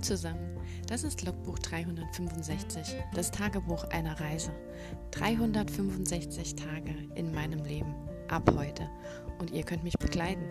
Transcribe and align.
Zusammen, 0.00 0.56
das 0.86 1.02
ist 1.02 1.24
Logbuch 1.24 1.58
365, 1.58 2.94
das 3.14 3.32
Tagebuch 3.32 3.84
einer 3.84 4.18
Reise. 4.20 4.52
365 5.10 6.54
Tage 6.54 6.94
in 7.16 7.34
meinem 7.34 7.64
Leben, 7.64 7.94
ab 8.28 8.48
heute. 8.54 8.88
Und 9.40 9.50
ihr 9.50 9.64
könnt 9.64 9.82
mich 9.82 9.98
begleiten. 9.98 10.44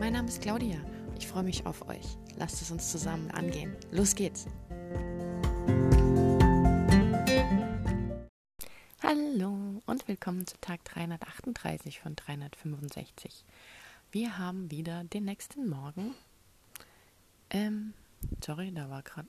Mein 0.00 0.14
Name 0.14 0.28
ist 0.28 0.40
Claudia, 0.40 0.78
ich 1.18 1.26
freue 1.26 1.42
mich 1.42 1.66
auf 1.66 1.86
euch. 1.88 2.16
Lasst 2.36 2.62
es 2.62 2.70
uns 2.70 2.90
zusammen 2.90 3.30
angehen. 3.30 3.76
Los 3.90 4.14
geht's! 4.14 4.46
Hallo 9.02 9.82
und 9.84 10.08
willkommen 10.08 10.46
zu 10.46 10.56
Tag 10.60 10.82
338 10.84 12.00
von 12.00 12.16
365. 12.16 13.44
Wir 14.12 14.38
haben 14.38 14.70
wieder 14.70 15.04
den 15.04 15.24
nächsten 15.24 15.68
Morgen. 15.68 16.14
Ähm, 17.50 17.92
Sorry, 18.44 18.72
da 18.72 18.88
war 18.90 19.02
gerade 19.02 19.28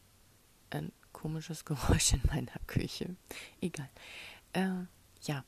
ein 0.70 0.91
komisches 1.11 1.66
Geräusch 1.66 2.13
in 2.13 2.21
meiner 2.27 2.59
Küche. 2.67 3.16
Egal. 3.61 3.89
Äh, 4.53 4.85
ja, 5.23 5.43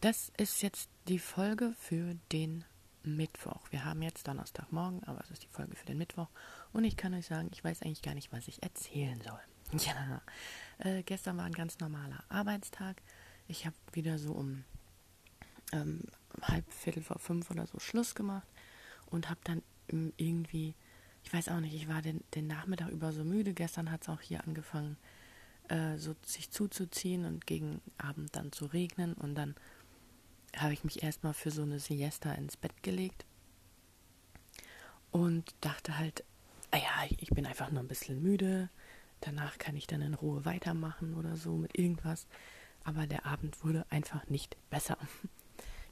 das 0.00 0.30
ist 0.36 0.62
jetzt 0.62 0.88
die 1.08 1.18
Folge 1.18 1.74
für 1.78 2.14
den 2.32 2.64
Mittwoch. 3.02 3.60
Wir 3.70 3.84
haben 3.84 4.02
jetzt 4.02 4.28
Donnerstagmorgen, 4.28 5.02
aber 5.04 5.20
es 5.22 5.30
ist 5.30 5.42
die 5.42 5.48
Folge 5.48 5.74
für 5.74 5.86
den 5.86 5.98
Mittwoch. 5.98 6.28
Und 6.72 6.84
ich 6.84 6.96
kann 6.96 7.14
euch 7.14 7.26
sagen, 7.26 7.48
ich 7.52 7.64
weiß 7.64 7.82
eigentlich 7.82 8.02
gar 8.02 8.14
nicht, 8.14 8.32
was 8.32 8.48
ich 8.48 8.62
erzählen 8.62 9.20
soll. 9.20 9.40
Ja, 9.84 10.22
äh, 10.78 11.02
gestern 11.02 11.36
war 11.36 11.44
ein 11.44 11.52
ganz 11.52 11.78
normaler 11.78 12.24
Arbeitstag. 12.30 13.02
Ich 13.48 13.66
habe 13.66 13.76
wieder 13.92 14.18
so 14.18 14.32
um 14.32 14.64
ähm, 15.72 16.04
halb 16.40 16.72
Viertel 16.72 17.02
vor 17.02 17.18
fünf 17.18 17.50
oder 17.50 17.66
so 17.66 17.78
Schluss 17.78 18.14
gemacht 18.14 18.48
und 19.10 19.28
habe 19.28 19.40
dann 19.44 19.62
irgendwie 20.16 20.74
ich 21.24 21.32
weiß 21.32 21.48
auch 21.48 21.60
nicht, 21.60 21.74
ich 21.74 21.88
war 21.88 22.02
den, 22.02 22.22
den 22.34 22.46
Nachmittag 22.46 22.88
über 22.90 23.12
so 23.12 23.24
müde. 23.24 23.54
Gestern 23.54 23.90
hat 23.90 24.02
es 24.02 24.08
auch 24.08 24.20
hier 24.20 24.44
angefangen, 24.44 24.96
äh, 25.68 25.96
so 25.98 26.14
sich 26.24 26.50
zuzuziehen 26.50 27.24
und 27.24 27.46
gegen 27.46 27.80
Abend 27.98 28.34
dann 28.34 28.52
zu 28.52 28.66
regnen. 28.66 29.14
Und 29.14 29.34
dann 29.34 29.54
habe 30.56 30.72
ich 30.72 30.84
mich 30.84 31.02
erstmal 31.02 31.34
für 31.34 31.50
so 31.50 31.62
eine 31.62 31.80
Siesta 31.80 32.32
ins 32.32 32.56
Bett 32.56 32.82
gelegt 32.82 33.26
und 35.10 35.54
dachte 35.60 35.98
halt, 35.98 36.24
ah 36.70 36.78
ja, 36.78 37.16
ich 37.18 37.30
bin 37.30 37.46
einfach 37.46 37.70
nur 37.70 37.80
ein 37.80 37.88
bisschen 37.88 38.22
müde. 38.22 38.68
Danach 39.20 39.58
kann 39.58 39.76
ich 39.76 39.86
dann 39.86 40.00
in 40.00 40.14
Ruhe 40.14 40.44
weitermachen 40.44 41.14
oder 41.14 41.36
so 41.36 41.56
mit 41.56 41.76
irgendwas. 41.78 42.26
Aber 42.84 43.06
der 43.06 43.26
Abend 43.26 43.64
wurde 43.64 43.84
einfach 43.90 44.26
nicht 44.28 44.56
besser. 44.70 44.96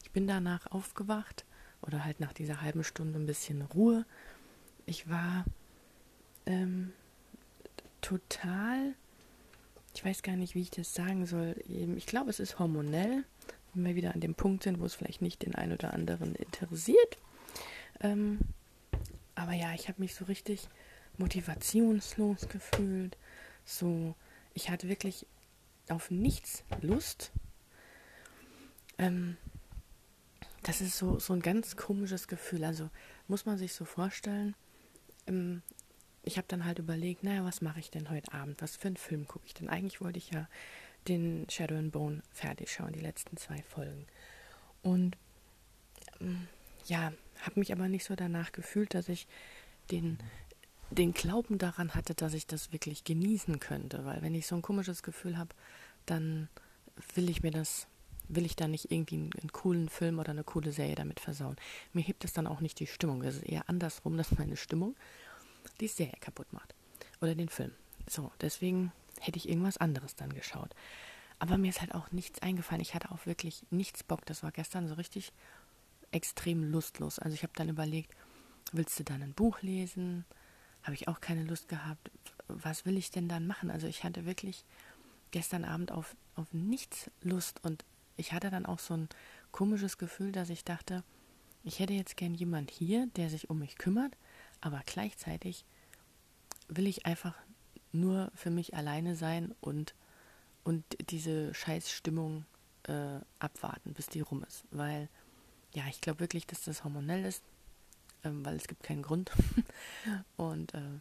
Ich 0.03 0.13
bin 0.13 0.29
danach 0.29 0.71
aufgewacht 0.71 1.45
oder 1.83 2.05
halt 2.05 2.21
nach 2.21 2.33
dieser 2.33 2.63
halben 2.63 2.85
Stunde 2.85 3.19
ein 3.19 3.27
bisschen 3.27 3.61
Ruhe 3.61 4.07
ich 4.87 5.09
war 5.11 5.45
ähm, 6.47 6.93
total, 8.01 8.95
ich 9.95 10.05
weiß 10.05 10.23
gar 10.23 10.37
nicht, 10.37 10.55
wie 10.55 10.63
ich 10.63 10.71
das 10.71 10.95
sagen 10.95 11.27
soll. 11.27 11.57
Ich 11.97 12.07
glaube, 12.07 12.31
es 12.31 12.41
ist 12.41 12.59
hormonell, 12.59 13.25
wenn 13.75 13.85
wir 13.85 13.97
wieder 13.97 14.15
an 14.15 14.21
dem 14.21 14.35
Punkt 14.35 14.63
sind, 14.63 14.81
wo 14.81 14.85
es 14.85 14.95
vielleicht 14.95 15.23
nicht 15.23 15.43
den 15.43 15.55
einen 15.55 15.73
oder 15.73 15.93
anderen 15.93 16.35
interessiert. 16.37 17.19
Ähm, 18.01 18.39
aber 19.35 19.53
ja, 19.53 19.75
ich 19.75 19.89
habe 19.89 20.01
mich 20.01 20.15
so 20.15 20.25
richtig 20.27 20.69
motivationslos 21.19 22.49
gefühlt. 22.49 23.17
So, 23.65 24.15
ich 24.55 24.71
hatte 24.71 24.89
wirklich 24.89 25.27
auf 25.89 26.11
nichts 26.11 26.63
Lust. 26.81 27.33
Ähm, 28.99 29.37
das 30.63 30.81
ist 30.81 30.97
so, 30.97 31.19
so 31.19 31.33
ein 31.33 31.43
ganz 31.43 31.77
komisches 31.77 32.29
Gefühl. 32.29 32.65
Also 32.65 32.91
muss 33.29 33.47
man 33.47 33.59
sich 33.59 33.73
so 33.73 33.85
vorstellen, 33.85 34.55
ähm, 35.27 35.63
ich 36.23 36.37
habe 36.39 36.49
dann 36.49 36.65
halt 36.65 36.79
überlegt, 36.79 37.23
naja, 37.23 37.45
was 37.45 37.61
mache 37.61 37.79
ich 37.79 37.91
denn 37.91 38.11
heute 38.11 38.33
Abend? 38.33 38.61
Was 38.61 38.77
für 38.77 38.89
einen 38.89 38.97
Film 38.97 39.29
gucke 39.29 39.47
ich 39.47 39.55
denn? 39.55 39.69
Eigentlich 39.69 40.01
wollte 40.01 40.19
ich 40.19 40.31
ja 40.31 40.49
den 41.07 41.49
Shadow 41.49 41.77
and 41.77 41.93
Bone 41.93 42.23
fertig 42.33 42.71
schauen, 42.71 42.93
die 42.93 43.01
letzten 43.01 43.37
zwei 43.37 43.63
Folgen. 43.63 44.07
Und 44.83 45.17
ähm, 46.21 46.49
ja, 46.87 47.13
habe 47.43 47.61
mich 47.61 47.73
aber 47.73 47.89
nicht 47.89 48.05
so 48.05 48.17
danach 48.17 48.53
gefühlt, 48.53 48.95
dass 48.95 49.09
ich 49.09 49.29
den, 49.91 50.19
den 50.91 51.13
Glauben 51.13 51.59
daran 51.59 51.95
hatte, 51.95 52.15
dass 52.15 52.35
ich 52.35 52.47
das 52.47 52.73
wirklich 52.73 53.05
genießen 53.05 53.61
könnte. 53.61 54.05
Weil 54.05 54.23
wenn 54.23 54.35
ich 54.35 54.47
so 54.47 54.57
ein 54.57 54.63
komisches 54.63 55.03
Gefühl 55.03 55.39
habe, 55.39 55.55
dann 56.07 56.49
will 57.15 57.31
ich 57.31 57.43
mir 57.43 57.53
das 57.53 57.87
will 58.29 58.45
ich 58.45 58.57
da 58.57 58.69
nicht 58.69 58.91
irgendwie 58.91 59.17
einen, 59.17 59.31
einen, 59.41 59.53
coolen 59.53 59.89
Film 59.89 60.19
oder 60.19 60.31
eine 60.31 60.45
coole 60.45 60.73
Serie 60.73 60.95
damit 60.95 61.21
versauen. 61.21 61.57
Mir 61.93 62.03
hebt 62.03 62.25
es 62.25 62.33
dann 62.33 62.47
auch 62.47 62.61
nicht 62.61 62.81
die 62.81 62.87
Stimmung. 62.87 63.23
Es 63.23 63.37
ist 63.37 63.45
eher 63.45 63.69
andersrum, 63.69 64.17
dass 64.17 64.37
meine 64.37 64.57
Stimmung 64.57 64.97
die 65.81 65.89
Serie 65.89 66.17
kaputt 66.21 66.53
macht. 66.53 66.75
Oder 67.21 67.35
den 67.35 67.49
Film. 67.49 67.73
So, 68.09 68.31
deswegen 68.41 68.93
hätte 69.21 69.39
ich 69.39 69.49
irgendwas 69.49 69.79
anderes 69.79 70.15
dann 70.15 70.33
geschaut. 70.33 70.75
Aber 71.39 71.59
mir 71.59 71.69
ist 71.69 71.81
halt 71.81 71.95
auch 71.95 72.11
nichts 72.13 72.41
eingefallen. 72.41 72.81
Ich 72.81 72.95
hatte 72.95 73.11
auch 73.11 73.27
wirklich 73.27 73.65
nichts 73.71 74.03
Bock. 74.03 74.25
Das 74.27 74.43
war 74.43 74.53
gestern 74.53 74.89
so 74.89 74.95
richtig 74.95 75.33
extrem 76.11 76.65
lustlos. 76.65 77.19
Also 77.19 77.35
ich 77.35 77.43
habe 77.43 77.53
dann 77.57 77.69
überlegt, 77.69 78.15
willst 78.73 78.99
du 78.99 79.05
dann 79.05 79.23
ein 79.23 79.35
Buch 79.35 79.61
lesen? 79.63 80.25
Habe 80.83 80.95
ich 80.95 81.09
auch 81.09 81.21
keine 81.21 81.45
Lust 81.45 81.69
gehabt. 81.69 82.11
Was 82.49 82.87
will 82.87 82.97
ich 82.97 83.11
denn 83.11 83.29
dann 83.29 83.47
machen? 83.47 83.71
Also 83.71 83.87
ich 83.87 84.05
hatte 84.05 84.25
wirklich 84.25 84.65
gestern 85.31 85.65
Abend 85.65 85.93
auf, 85.93 86.17
auf 86.37 86.53
nichts 86.53 87.11
Lust 87.23 87.63
und 87.65 87.85
ich 88.17 88.33
hatte 88.33 88.51
dann 88.51 88.67
auch 88.67 88.79
so 88.79 88.95
ein 88.95 89.09
komisches 89.53 89.99
Gefühl, 89.99 90.33
dass 90.33 90.51
ich 90.51 90.65
dachte, 90.65 91.05
ich 91.65 91.81
hätte 91.81 91.95
jetzt 91.95 92.17
gern 92.17 92.35
jemand 92.35 92.71
hier, 92.71 93.09
der 93.17 93.29
sich 93.29 93.51
um 93.51 93.59
mich 93.59 93.77
kümmert, 93.77 94.17
aber 94.61 94.83
gleichzeitig 94.87 95.65
will 96.69 96.87
ich 96.87 97.07
einfach 97.07 97.35
nur 97.93 98.31
für 98.35 98.51
mich 98.51 98.75
alleine 98.75 99.17
sein 99.17 99.55
und, 99.61 99.95
und 100.65 100.85
diese 101.11 101.53
Scheißstimmung 101.55 102.45
äh, 102.85 103.21
abwarten, 103.39 103.95
bis 103.95 104.09
die 104.09 104.21
rum 104.21 104.45
ist. 104.45 104.65
Weil, 104.71 105.09
ja, 105.75 105.85
ich 105.89 106.01
glaube 106.01 106.21
wirklich, 106.21 106.47
dass 106.47 106.63
das 106.63 106.85
hormonell 106.85 107.25
ist, 107.25 107.43
ähm, 108.25 108.45
weil 108.45 108.57
es 108.57 108.69
gibt 108.69 108.83
keinen 108.83 109.03
Grund. 109.03 109.33
und 110.37 110.75
äh, 110.75 111.01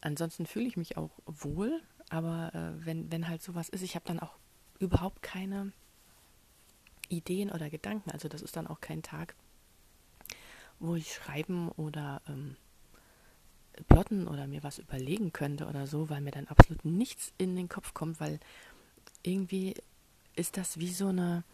ansonsten 0.00 0.46
fühle 0.46 0.66
ich 0.66 0.76
mich 0.76 0.96
auch 0.96 1.10
wohl, 1.26 1.80
aber 2.08 2.54
äh, 2.54 2.84
wenn, 2.84 3.10
wenn 3.12 3.28
halt 3.28 3.42
sowas 3.42 3.68
ist, 3.68 3.82
ich 3.82 3.94
habe 3.94 4.06
dann 4.06 4.20
auch 4.20 4.36
überhaupt 4.78 5.22
keine 5.22 5.72
Ideen 7.16 7.50
oder 7.50 7.70
Gedanken. 7.70 8.10
Also 8.10 8.28
das 8.28 8.42
ist 8.42 8.56
dann 8.56 8.66
auch 8.66 8.80
kein 8.80 9.02
Tag, 9.02 9.34
wo 10.78 10.94
ich 10.94 11.12
schreiben 11.12 11.70
oder 11.70 12.22
ähm, 12.28 12.56
plotten 13.88 14.28
oder 14.28 14.46
mir 14.46 14.62
was 14.62 14.78
überlegen 14.78 15.32
könnte 15.32 15.66
oder 15.66 15.86
so, 15.86 16.10
weil 16.10 16.20
mir 16.20 16.30
dann 16.30 16.48
absolut 16.48 16.84
nichts 16.84 17.32
in 17.38 17.56
den 17.56 17.68
Kopf 17.68 17.94
kommt, 17.94 18.20
weil 18.20 18.40
irgendwie 19.22 19.74
ist 20.34 20.56
das 20.56 20.78
wie 20.78 20.92
so 20.92 21.08
eine 21.08 21.44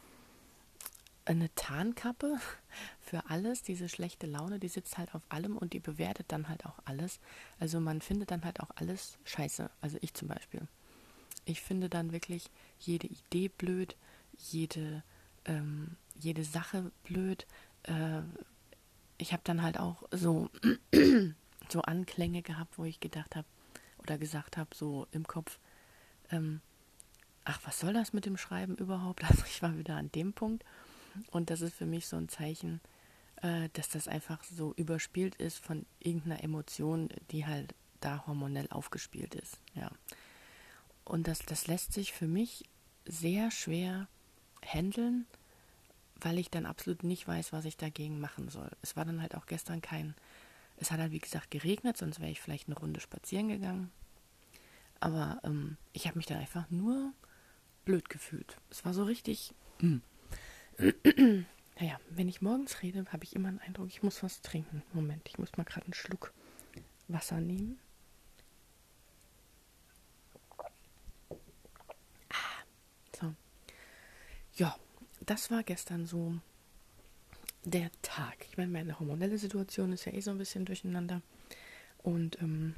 eine 1.28 1.54
Tarnkappe 1.54 2.38
für 3.00 3.28
alles, 3.28 3.62
diese 3.62 3.88
schlechte 3.88 4.26
Laune, 4.26 4.58
die 4.58 4.68
sitzt 4.68 4.96
halt 4.96 5.14
auf 5.14 5.22
allem 5.28 5.56
und 5.56 5.74
die 5.74 5.80
bewertet 5.80 6.26
dann 6.28 6.48
halt 6.48 6.64
auch 6.64 6.78
alles. 6.86 7.20
Also 7.60 7.80
man 7.80 8.00
findet 8.00 8.30
dann 8.30 8.44
halt 8.44 8.60
auch 8.60 8.70
alles 8.76 9.18
scheiße. 9.24 9.70
Also 9.80 9.98
ich 10.00 10.14
zum 10.14 10.28
Beispiel. 10.28 10.66
Ich 11.44 11.60
finde 11.60 11.88
dann 11.88 12.12
wirklich 12.12 12.50
jede 12.78 13.06
Idee 13.06 13.48
blöd, 13.48 13.96
jede 14.38 15.02
ähm, 15.48 15.96
jede 16.14 16.44
Sache 16.44 16.92
blöd. 17.04 17.46
Äh, 17.84 18.20
ich 19.16 19.32
habe 19.32 19.42
dann 19.44 19.62
halt 19.62 19.78
auch 19.78 20.04
so, 20.12 20.50
so 21.68 21.82
Anklänge 21.82 22.42
gehabt, 22.42 22.78
wo 22.78 22.84
ich 22.84 23.00
gedacht 23.00 23.34
habe 23.34 23.46
oder 23.98 24.18
gesagt 24.18 24.56
habe, 24.56 24.70
so 24.74 25.06
im 25.10 25.26
Kopf, 25.26 25.58
ähm, 26.30 26.60
ach, 27.44 27.60
was 27.64 27.80
soll 27.80 27.92
das 27.92 28.12
mit 28.12 28.26
dem 28.26 28.36
Schreiben 28.36 28.76
überhaupt? 28.76 29.24
Also 29.28 29.44
ich 29.46 29.62
war 29.62 29.76
wieder 29.76 29.96
an 29.96 30.12
dem 30.12 30.32
Punkt 30.32 30.64
und 31.30 31.50
das 31.50 31.62
ist 31.62 31.74
für 31.74 31.86
mich 31.86 32.06
so 32.06 32.16
ein 32.16 32.28
Zeichen, 32.28 32.80
äh, 33.42 33.68
dass 33.72 33.88
das 33.88 34.08
einfach 34.08 34.42
so 34.44 34.72
überspielt 34.74 35.34
ist 35.36 35.58
von 35.58 35.86
irgendeiner 35.98 36.42
Emotion, 36.42 37.08
die 37.30 37.46
halt 37.46 37.74
da 38.00 38.24
hormonell 38.26 38.68
aufgespielt 38.70 39.34
ist. 39.34 39.58
Ja. 39.74 39.90
Und 41.04 41.26
das, 41.26 41.40
das 41.40 41.66
lässt 41.66 41.92
sich 41.92 42.12
für 42.12 42.28
mich 42.28 42.64
sehr 43.04 43.50
schwer 43.50 44.08
handeln, 44.64 45.26
weil 46.20 46.38
ich 46.38 46.50
dann 46.50 46.66
absolut 46.66 47.04
nicht 47.04 47.26
weiß, 47.26 47.52
was 47.52 47.64
ich 47.64 47.76
dagegen 47.76 48.20
machen 48.20 48.48
soll. 48.48 48.70
Es 48.82 48.96
war 48.96 49.04
dann 49.04 49.22
halt 49.22 49.34
auch 49.34 49.46
gestern 49.46 49.80
kein, 49.80 50.14
es 50.76 50.90
hat 50.90 51.00
halt 51.00 51.12
wie 51.12 51.20
gesagt 51.20 51.50
geregnet, 51.50 51.96
sonst 51.96 52.20
wäre 52.20 52.30
ich 52.30 52.40
vielleicht 52.40 52.68
eine 52.68 52.78
Runde 52.78 53.00
spazieren 53.00 53.48
gegangen. 53.48 53.90
Aber 55.00 55.40
ähm, 55.44 55.76
ich 55.92 56.06
habe 56.06 56.18
mich 56.18 56.26
dann 56.26 56.38
einfach 56.38 56.68
nur 56.70 57.12
blöd 57.84 58.08
gefühlt. 58.08 58.56
Es 58.70 58.84
war 58.84 58.92
so 58.92 59.04
richtig. 59.04 59.54
Mm. 59.80 59.98
naja, 61.80 62.00
wenn 62.10 62.28
ich 62.28 62.42
morgens 62.42 62.82
rede, 62.82 63.04
habe 63.12 63.24
ich 63.24 63.36
immer 63.36 63.50
den 63.50 63.60
Eindruck, 63.60 63.88
ich 63.88 64.02
muss 64.02 64.22
was 64.22 64.42
trinken. 64.42 64.82
Moment, 64.92 65.22
ich 65.28 65.38
muss 65.38 65.56
mal 65.56 65.64
gerade 65.64 65.86
einen 65.86 65.94
Schluck 65.94 66.32
Wasser 67.06 67.40
nehmen. 67.40 67.78
Ah, 72.28 72.62
so. 73.18 73.34
Ja, 74.54 74.76
das 75.28 75.50
war 75.50 75.62
gestern 75.62 76.06
so 76.06 76.34
der 77.64 77.90
Tag. 78.02 78.46
Ich 78.50 78.56
meine, 78.56 78.72
meine 78.72 78.98
hormonelle 78.98 79.36
Situation 79.36 79.92
ist 79.92 80.06
ja 80.06 80.12
eh 80.14 80.20
so 80.20 80.30
ein 80.30 80.38
bisschen 80.38 80.64
durcheinander. 80.64 81.20
Und 82.02 82.40
ähm, 82.40 82.74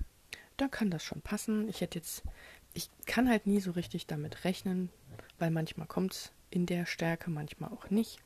da 0.56 0.66
kann 0.66 0.90
das 0.90 1.04
schon 1.04 1.20
passen. 1.20 1.68
Ich 1.68 1.80
hätte 1.80 1.98
jetzt, 1.98 2.24
ich 2.74 2.90
kann 3.06 3.28
halt 3.28 3.46
nie 3.46 3.60
so 3.60 3.70
richtig 3.70 4.06
damit 4.06 4.44
rechnen, 4.44 4.90
weil 5.38 5.52
manchmal 5.52 5.86
kommt 5.86 6.12
es 6.12 6.32
in 6.50 6.66
der 6.66 6.86
Stärke, 6.86 7.30
manchmal 7.30 7.70
auch 7.70 7.88
nicht. 7.90 8.18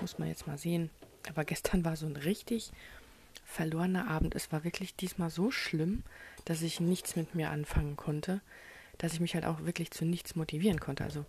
Muss 0.00 0.18
man 0.18 0.28
jetzt 0.28 0.46
mal 0.46 0.58
sehen. 0.58 0.90
Aber 1.28 1.44
gestern 1.44 1.84
war 1.84 1.96
so 1.96 2.06
ein 2.06 2.16
richtig 2.16 2.70
verlorener 3.44 4.08
Abend. 4.08 4.36
Es 4.36 4.52
war 4.52 4.62
wirklich 4.62 4.94
diesmal 4.94 5.30
so 5.30 5.50
schlimm, 5.50 6.04
dass 6.44 6.62
ich 6.62 6.78
nichts 6.78 7.16
mit 7.16 7.34
mir 7.34 7.50
anfangen 7.50 7.96
konnte, 7.96 8.40
dass 8.98 9.12
ich 9.12 9.20
mich 9.20 9.34
halt 9.34 9.44
auch 9.44 9.64
wirklich 9.64 9.90
zu 9.90 10.04
nichts 10.04 10.36
motivieren 10.36 10.78
konnte. 10.78 11.02
Also 11.02 11.24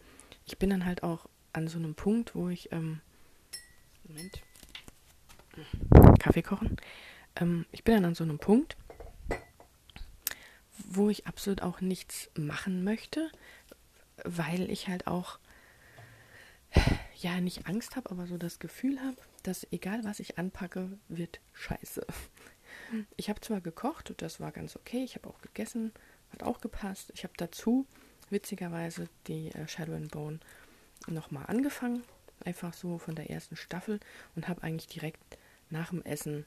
ich 0.45 0.59
bin 0.59 0.69
dann 0.69 0.85
halt 0.85 1.01
auch 1.01 1.27
an 1.53 1.67
so 1.67 1.77
einem 1.77 1.95
Punkt, 1.95 2.35
wo 2.35 2.49
ich, 2.49 2.71
ähm, 2.71 3.01
Moment, 4.03 4.41
Kaffee 6.19 6.41
kochen. 6.41 6.77
Ähm, 7.35 7.65
ich 7.71 7.83
bin 7.83 7.95
dann 7.95 8.05
an 8.05 8.15
so 8.15 8.23
einem 8.23 8.39
Punkt, 8.39 8.77
wo 10.89 11.09
ich 11.09 11.27
absolut 11.27 11.61
auch 11.61 11.81
nichts 11.81 12.29
machen 12.35 12.83
möchte, 12.83 13.31
weil 14.23 14.69
ich 14.69 14.87
halt 14.87 15.07
auch 15.07 15.39
ja 17.15 17.41
nicht 17.41 17.67
Angst 17.67 17.95
habe, 17.95 18.11
aber 18.11 18.27
so 18.27 18.37
das 18.37 18.59
Gefühl 18.59 18.99
habe, 18.99 19.17
dass 19.43 19.67
egal 19.71 20.03
was 20.03 20.19
ich 20.19 20.37
anpacke, 20.37 20.97
wird 21.07 21.39
scheiße. 21.53 22.05
Ich 23.17 23.29
habe 23.29 23.41
zwar 23.41 23.59
gekocht, 23.61 24.13
das 24.17 24.39
war 24.39 24.51
ganz 24.51 24.75
okay, 24.75 25.03
ich 25.03 25.15
habe 25.15 25.27
auch 25.27 25.41
gegessen, 25.41 25.91
hat 26.31 26.43
auch 26.43 26.61
gepasst. 26.61 27.11
Ich 27.15 27.23
habe 27.23 27.33
dazu 27.37 27.85
witzigerweise 28.29 29.09
die 29.27 29.49
äh, 29.49 29.67
Shadow 29.67 29.93
and 29.93 30.11
Bone 30.11 30.39
nochmal 31.11 31.45
angefangen, 31.47 32.03
einfach 32.45 32.73
so 32.73 32.97
von 32.97 33.15
der 33.15 33.29
ersten 33.29 33.55
Staffel 33.55 33.99
und 34.35 34.47
habe 34.47 34.63
eigentlich 34.63 34.87
direkt 34.87 35.19
nach 35.69 35.89
dem 35.89 36.03
Essen 36.03 36.45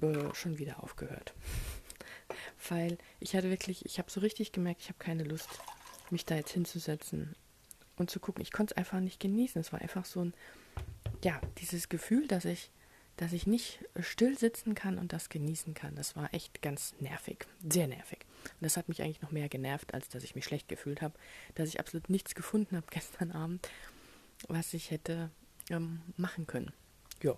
äh, 0.00 0.34
schon 0.34 0.58
wieder 0.58 0.82
aufgehört. 0.82 1.34
Weil 2.68 2.98
ich 3.18 3.34
hatte 3.34 3.50
wirklich, 3.50 3.84
ich 3.84 3.98
habe 3.98 4.10
so 4.10 4.20
richtig 4.20 4.52
gemerkt, 4.52 4.82
ich 4.82 4.88
habe 4.88 4.98
keine 4.98 5.24
Lust, 5.24 5.48
mich 6.10 6.24
da 6.24 6.36
jetzt 6.36 6.52
hinzusetzen 6.52 7.34
und 7.96 8.10
zu 8.10 8.20
gucken. 8.20 8.42
Ich 8.42 8.52
konnte 8.52 8.74
es 8.74 8.78
einfach 8.78 9.00
nicht 9.00 9.20
genießen. 9.20 9.60
Es 9.60 9.72
war 9.72 9.80
einfach 9.80 10.04
so 10.04 10.24
ein, 10.24 10.34
ja, 11.24 11.40
dieses 11.58 11.88
Gefühl, 11.88 12.26
dass 12.26 12.44
ich, 12.44 12.70
dass 13.20 13.34
ich 13.34 13.46
nicht 13.46 13.84
still 14.00 14.38
sitzen 14.38 14.74
kann 14.74 14.96
und 14.96 15.12
das 15.12 15.28
genießen 15.28 15.74
kann. 15.74 15.94
Das 15.94 16.16
war 16.16 16.32
echt 16.32 16.62
ganz 16.62 16.94
nervig, 17.00 17.44
sehr 17.68 17.86
nervig. 17.86 18.20
Und 18.44 18.62
das 18.62 18.78
hat 18.78 18.88
mich 18.88 19.02
eigentlich 19.02 19.20
noch 19.20 19.30
mehr 19.30 19.50
genervt, 19.50 19.92
als 19.92 20.08
dass 20.08 20.24
ich 20.24 20.34
mich 20.34 20.46
schlecht 20.46 20.68
gefühlt 20.68 21.02
habe, 21.02 21.12
dass 21.54 21.68
ich 21.68 21.80
absolut 21.80 22.08
nichts 22.08 22.34
gefunden 22.34 22.78
habe 22.78 22.86
gestern 22.90 23.30
Abend, 23.30 23.68
was 24.48 24.72
ich 24.72 24.90
hätte 24.90 25.28
ähm, 25.68 26.00
machen 26.16 26.46
können. 26.46 26.72
Ja. 27.22 27.36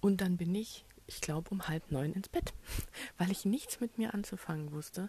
Und 0.00 0.22
dann 0.22 0.36
bin 0.36 0.52
ich, 0.56 0.84
ich 1.06 1.20
glaube, 1.20 1.50
um 1.50 1.68
halb 1.68 1.92
neun 1.92 2.12
ins 2.12 2.28
Bett, 2.28 2.52
weil 3.16 3.30
ich 3.30 3.44
nichts 3.44 3.78
mit 3.78 3.96
mir 3.96 4.12
anzufangen 4.12 4.72
wusste 4.72 5.08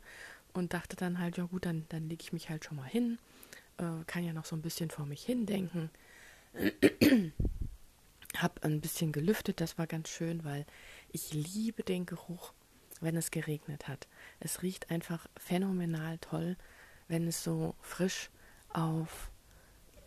und 0.53 0.75
dachte 0.75 0.95
dann 0.95 1.17
halt, 1.17 1.37
ja 1.37 1.45
gut, 1.45 1.65
dann, 1.65 1.87
dann 1.89 2.07
lege 2.07 2.21
ich 2.21 2.33
mich 2.33 2.51
halt 2.51 2.65
schon 2.65 2.77
mal 2.77 2.87
hin, 2.87 3.17
äh, 3.79 4.03
kann 4.05 4.23
ja 4.23 4.33
noch 4.33 4.45
so 4.45 4.55
ein 4.55 4.61
bisschen 4.61 4.91
vor 4.91 5.07
mich 5.07 5.25
hin 5.25 5.47
denken. 8.41 8.43
Hab 8.43 8.63
ein 8.65 8.81
bisschen 8.81 9.11
gelüftet, 9.11 9.61
das 9.61 9.77
war 9.77 9.87
ganz 9.87 10.09
schön, 10.09 10.43
weil 10.43 10.65
ich 11.11 11.33
liebe 11.33 11.83
den 11.83 12.05
Geruch, 12.05 12.53
wenn 12.99 13.15
es 13.15 13.31
geregnet 13.31 13.87
hat. 13.87 14.07
Es 14.39 14.61
riecht 14.61 14.91
einfach 14.91 15.27
phänomenal 15.37 16.17
toll, 16.19 16.57
wenn 17.07 17.27
es 17.27 17.43
so 17.43 17.75
frisch 17.81 18.29
auf 18.69 19.29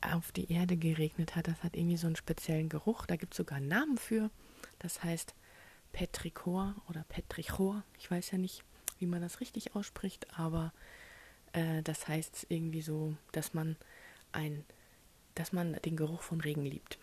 auf 0.01 0.33
die 0.33 0.53
Erde 0.53 0.77
geregnet 0.77 1.35
hat. 1.35 1.49
Das 1.49 1.63
hat 1.63 1.77
irgendwie 1.77 1.97
so 1.97 2.07
einen 2.07 2.17
speziellen 2.17 2.69
Geruch. 2.69 3.07
Da 3.07 3.17
gibt 3.17 3.33
es 3.33 3.39
sogar 3.39 3.57
einen 3.57 3.69
Namen 3.69 3.97
für. 3.97 4.31
Das 4.79 5.03
heißt 5.03 5.35
Petrichor 5.93 6.75
oder 6.91 7.05
Petrichor. 7.05 7.83
Ich 7.99 8.11
weiß 8.11 8.33
ja 8.33 8.37
nicht, 8.37 8.65
wie 8.99 9.07
man 9.07 9.23
das 9.23 9.41
richtig 9.41 9.75
ausspricht, 9.75 10.39
aber 10.39 10.75
äh, 11.55 11.83
das 11.83 12.07
heißt 12.07 12.47
irgendwie 12.51 12.83
so, 12.83 13.17
dass 13.33 13.55
man 13.55 13.77
ein, 14.33 14.67
dass 15.35 15.55
man 15.55 15.73
den 15.87 15.97
Geruch 15.97 16.21
von 16.21 16.43
Regen 16.43 16.67
liebt. 16.67 16.99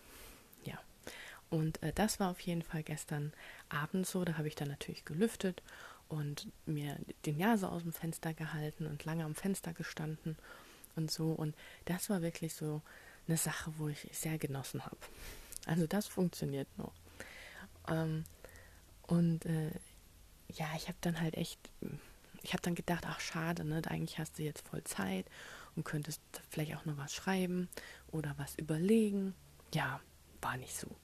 Und 1.52 1.82
äh, 1.82 1.92
das 1.92 2.18
war 2.18 2.30
auf 2.30 2.40
jeden 2.40 2.62
Fall 2.62 2.82
gestern 2.82 3.30
Abend 3.68 4.06
so. 4.06 4.24
Da 4.24 4.38
habe 4.38 4.48
ich 4.48 4.54
dann 4.54 4.68
natürlich 4.68 5.04
gelüftet 5.04 5.62
und 6.08 6.50
mir 6.64 6.98
den 7.26 7.36
Nase 7.36 7.68
aus 7.68 7.82
dem 7.82 7.92
Fenster 7.92 8.32
gehalten 8.32 8.86
und 8.86 9.04
lange 9.04 9.24
am 9.24 9.34
Fenster 9.34 9.74
gestanden 9.74 10.38
und 10.96 11.10
so. 11.10 11.30
Und 11.30 11.54
das 11.84 12.08
war 12.08 12.22
wirklich 12.22 12.54
so 12.54 12.80
eine 13.28 13.36
Sache, 13.36 13.70
wo 13.76 13.88
ich 13.88 14.08
sehr 14.12 14.38
genossen 14.38 14.82
habe. 14.86 14.96
Also 15.66 15.86
das 15.86 16.06
funktioniert 16.06 16.68
noch. 16.78 16.94
Ähm, 17.86 18.24
und 19.02 19.44
äh, 19.44 19.72
ja, 20.48 20.68
ich 20.74 20.88
habe 20.88 20.98
dann 21.02 21.20
halt 21.20 21.34
echt, 21.34 21.60
ich 22.42 22.54
habe 22.54 22.62
dann 22.62 22.74
gedacht, 22.74 23.04
ach 23.06 23.20
schade, 23.20 23.62
ne, 23.62 23.82
eigentlich 23.88 24.18
hast 24.18 24.38
du 24.38 24.42
jetzt 24.42 24.66
voll 24.66 24.84
Zeit 24.84 25.26
und 25.76 25.84
könntest 25.84 26.22
vielleicht 26.48 26.74
auch 26.76 26.86
noch 26.86 26.96
was 26.96 27.12
schreiben 27.12 27.68
oder 28.10 28.32
was 28.38 28.54
überlegen. 28.54 29.34
Ja, 29.74 30.00
war 30.40 30.56
nicht 30.56 30.74
so. 30.74 30.96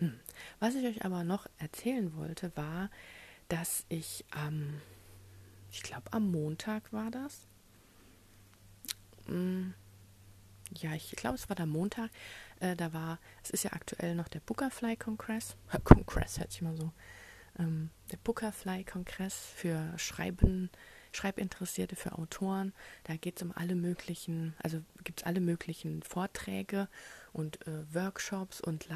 Hm. 0.00 0.18
Was 0.58 0.74
ich 0.74 0.86
euch 0.86 1.04
aber 1.04 1.24
noch 1.24 1.46
erzählen 1.58 2.14
wollte, 2.16 2.54
war, 2.56 2.90
dass 3.48 3.84
ich 3.88 4.24
am, 4.30 4.62
ähm, 4.62 4.82
ich 5.72 5.82
glaube 5.82 6.12
am 6.12 6.30
Montag 6.30 6.92
war 6.92 7.10
das, 7.10 7.46
hm, 9.26 9.74
ja, 10.76 10.94
ich 10.94 11.10
glaube, 11.12 11.36
es 11.36 11.48
war 11.48 11.56
der 11.56 11.66
Montag. 11.66 12.10
Äh, 12.60 12.76
da 12.76 12.92
war, 12.92 13.18
es 13.42 13.50
ist 13.50 13.64
ja 13.64 13.72
aktuell 13.72 14.14
noch 14.14 14.28
der 14.28 14.40
Bookerfly-Kongress. 14.40 15.56
Kongress 15.84 16.38
hört 16.38 16.52
sich 16.52 16.62
mal 16.62 16.76
so. 16.76 16.92
Ähm, 17.58 17.90
der 18.12 18.18
Bookerfly-Kongress 18.18 19.52
für 19.54 19.92
Schreiben, 19.98 20.70
Schreibinteressierte, 21.12 21.96
für 21.96 22.18
Autoren. 22.18 22.72
Da 23.04 23.16
geht 23.16 23.36
es 23.36 23.42
um 23.42 23.52
alle 23.52 23.74
möglichen, 23.74 24.54
also 24.62 24.82
gibt 25.02 25.20
es 25.20 25.26
alle 25.26 25.40
möglichen 25.40 26.02
Vorträge 26.02 26.88
und 27.32 27.66
äh, 27.66 27.94
Workshops 27.94 28.60
und 28.60 28.88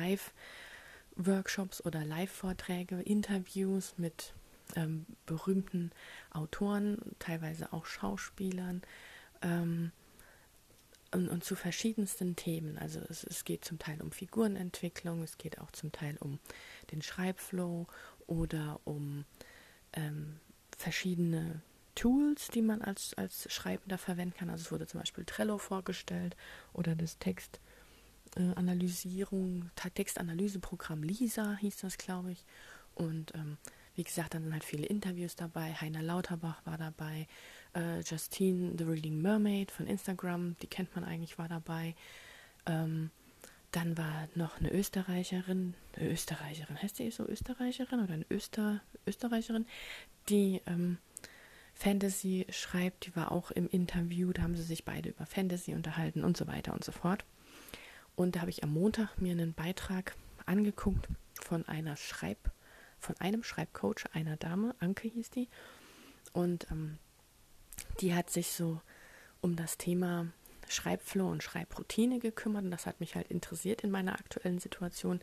Live-Workshops 1.17 1.85
oder 1.85 2.05
Live-Vorträge, 2.05 3.01
Interviews 3.01 3.95
mit 3.97 4.35
ähm, 4.77 5.07
berühmten 5.27 5.91
Autoren, 6.31 6.99
teilweise 7.19 7.73
auch 7.73 7.87
Schauspielern. 7.87 8.83
Ähm, 9.43 9.93
und, 11.13 11.29
und, 11.29 11.45
zu 11.45 11.55
verschiedensten 11.55 12.35
Themen. 12.35 12.77
Also 12.77 12.99
es, 13.09 13.23
es, 13.23 13.45
geht 13.45 13.65
zum 13.65 13.79
Teil 13.79 14.03
um 14.03 14.11
Figurenentwicklung, 14.11 15.23
es 15.23 15.39
geht 15.39 15.61
auch 15.61 15.71
zum 15.71 15.93
Teil 15.93 16.17
um 16.19 16.41
den 16.91 17.03
Schreibflow 17.03 17.87
oder 18.27 18.81
um 18.83 19.25
ähm, 19.93 20.41
verschiedene 20.77 21.63
Tools, 21.95 22.49
die 22.49 22.63
man 22.63 22.83
als, 22.83 23.15
als 23.15 23.53
Schreibender 23.53 23.97
verwenden 23.97 24.37
kann. 24.37 24.51
Also 24.51 24.63
es 24.63 24.73
wurde 24.73 24.89
zum 24.89 24.99
Beispiel 24.99 25.25
Trello 25.25 25.59
vorgestellt 25.59 26.37
oder 26.73 26.97
das 26.97 27.19
Textanalysierung, 27.19 27.74
äh, 28.37 29.91
Textanalyseprogramm 29.95 31.03
Lisa 31.03 31.57
hieß 31.57 31.79
das, 31.79 31.99
glaube 31.99 32.33
ich. 32.33 32.45
Und 32.95 33.35
ähm, 33.35 33.59
wie 33.95 34.05
gesagt, 34.05 34.35
dann 34.35 34.45
sind 34.45 34.53
halt 34.53 34.65
viele 34.65 34.87
Interviews 34.87 35.37
dabei. 35.37 35.73
Heiner 35.75 36.03
Lauterbach 36.03 36.65
war 36.65 36.79
dabei, 36.79 37.27
äh, 37.75 38.01
Justine, 38.01 38.75
The 38.77 38.85
Reading 38.85 39.21
Mermaid 39.21 39.71
von 39.71 39.87
Instagram, 39.87 40.57
die 40.63 40.67
kennt 40.67 40.95
man 40.95 41.05
eigentlich, 41.05 41.39
war 41.39 41.49
dabei. 41.49 41.95
Ähm, 42.67 43.11
dann 43.71 43.99
war 43.99 44.29
noch 44.35 44.61
eine 44.61 44.73
Österreicherin, 44.73 45.75
eine 45.97 46.11
Österreicherin, 46.11 46.81
heißt 46.81 46.99
die 46.99 47.11
so 47.11 47.27
Österreicherin 47.27 48.01
oder 48.01 48.15
eine 48.15 48.27
Öster, 48.31 48.81
Österreicherin, 49.07 49.67
die 50.29 50.61
ähm, 50.67 50.99
Fantasy 51.75 52.47
schreibt, 52.51 53.07
die 53.07 53.17
war 53.17 53.33
auch 53.33 53.51
im 53.51 53.69
Interview, 53.69 54.33
da 54.33 54.43
haben 54.43 54.55
sie 54.55 54.63
sich 54.63 54.85
beide 54.85 55.09
über 55.09 55.27
Fantasy 55.27 55.75
unterhalten 55.75 56.23
und 56.23 56.37
so 56.37 56.47
weiter 56.47 56.73
und 56.73 56.85
so 56.85 56.93
fort. 56.93 57.25
Und 58.17 58.37
da 58.37 58.41
habe 58.41 58.51
ich 58.51 58.63
am 58.63 58.73
Montag 58.73 59.21
mir 59.21 59.33
einen 59.33 59.55
Beitrag 59.55 60.17
angeguckt 60.47 61.09
von 61.43 61.67
einer 61.67 61.97
Schreib, 61.97 62.51
von 62.99 63.17
einem 63.19 63.43
Schreibcoach, 63.43 64.07
einer 64.13 64.37
Dame, 64.37 64.75
Anke 64.79 65.09
hieß 65.09 65.31
die. 65.31 65.49
Und 66.33 66.67
ähm, 66.71 66.99
die 68.01 68.15
hat 68.15 68.31
sich 68.31 68.53
so 68.53 68.81
um 69.41 69.57
das 69.57 69.79
Thema 69.79 70.27
Schreibflow 70.69 71.31
und 71.31 71.43
Schreibroutine 71.43 72.19
gekümmert 72.19 72.65
und 72.65 72.71
das 72.71 72.87
hat 72.87 73.01
mich 73.01 73.15
halt 73.15 73.31
interessiert 73.31 73.83
in 73.83 73.91
meiner 73.91 74.15
aktuellen 74.15 74.59
Situation, 74.59 75.21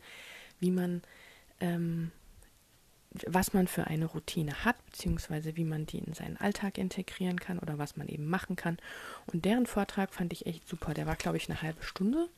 wie 0.60 0.70
man, 0.70 1.02
ähm, 1.60 2.12
was 3.26 3.52
man 3.52 3.66
für 3.66 3.88
eine 3.88 4.06
Routine 4.06 4.64
hat, 4.64 4.82
beziehungsweise 4.86 5.56
wie 5.56 5.64
man 5.64 5.86
die 5.86 5.98
in 5.98 6.14
seinen 6.14 6.36
Alltag 6.36 6.78
integrieren 6.78 7.40
kann 7.40 7.58
oder 7.58 7.78
was 7.78 7.96
man 7.96 8.08
eben 8.08 8.26
machen 8.26 8.56
kann. 8.56 8.78
Und 9.26 9.44
deren 9.44 9.66
Vortrag 9.66 10.14
fand 10.14 10.32
ich 10.32 10.46
echt 10.46 10.68
super. 10.68 10.94
Der 10.94 11.06
war, 11.06 11.16
glaube 11.16 11.36
ich, 11.36 11.50
eine 11.50 11.60
halbe 11.60 11.82
Stunde 11.82 12.28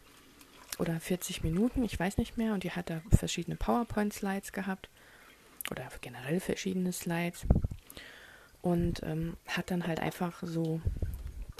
oder 0.78 0.98
40 0.98 1.42
Minuten, 1.42 1.84
ich 1.84 1.98
weiß 1.98 2.18
nicht 2.18 2.36
mehr. 2.36 2.54
Und 2.54 2.64
die 2.64 2.72
hat 2.72 2.90
da 2.90 3.00
verschiedene 3.10 3.56
PowerPoint-Slides 3.56 4.52
gehabt. 4.52 4.88
Oder 5.70 5.88
generell 6.00 6.40
verschiedene 6.40 6.92
Slides. 6.92 7.46
Und 8.60 9.02
ähm, 9.02 9.36
hat 9.46 9.70
dann 9.70 9.86
halt 9.86 10.00
einfach 10.00 10.42
so 10.42 10.80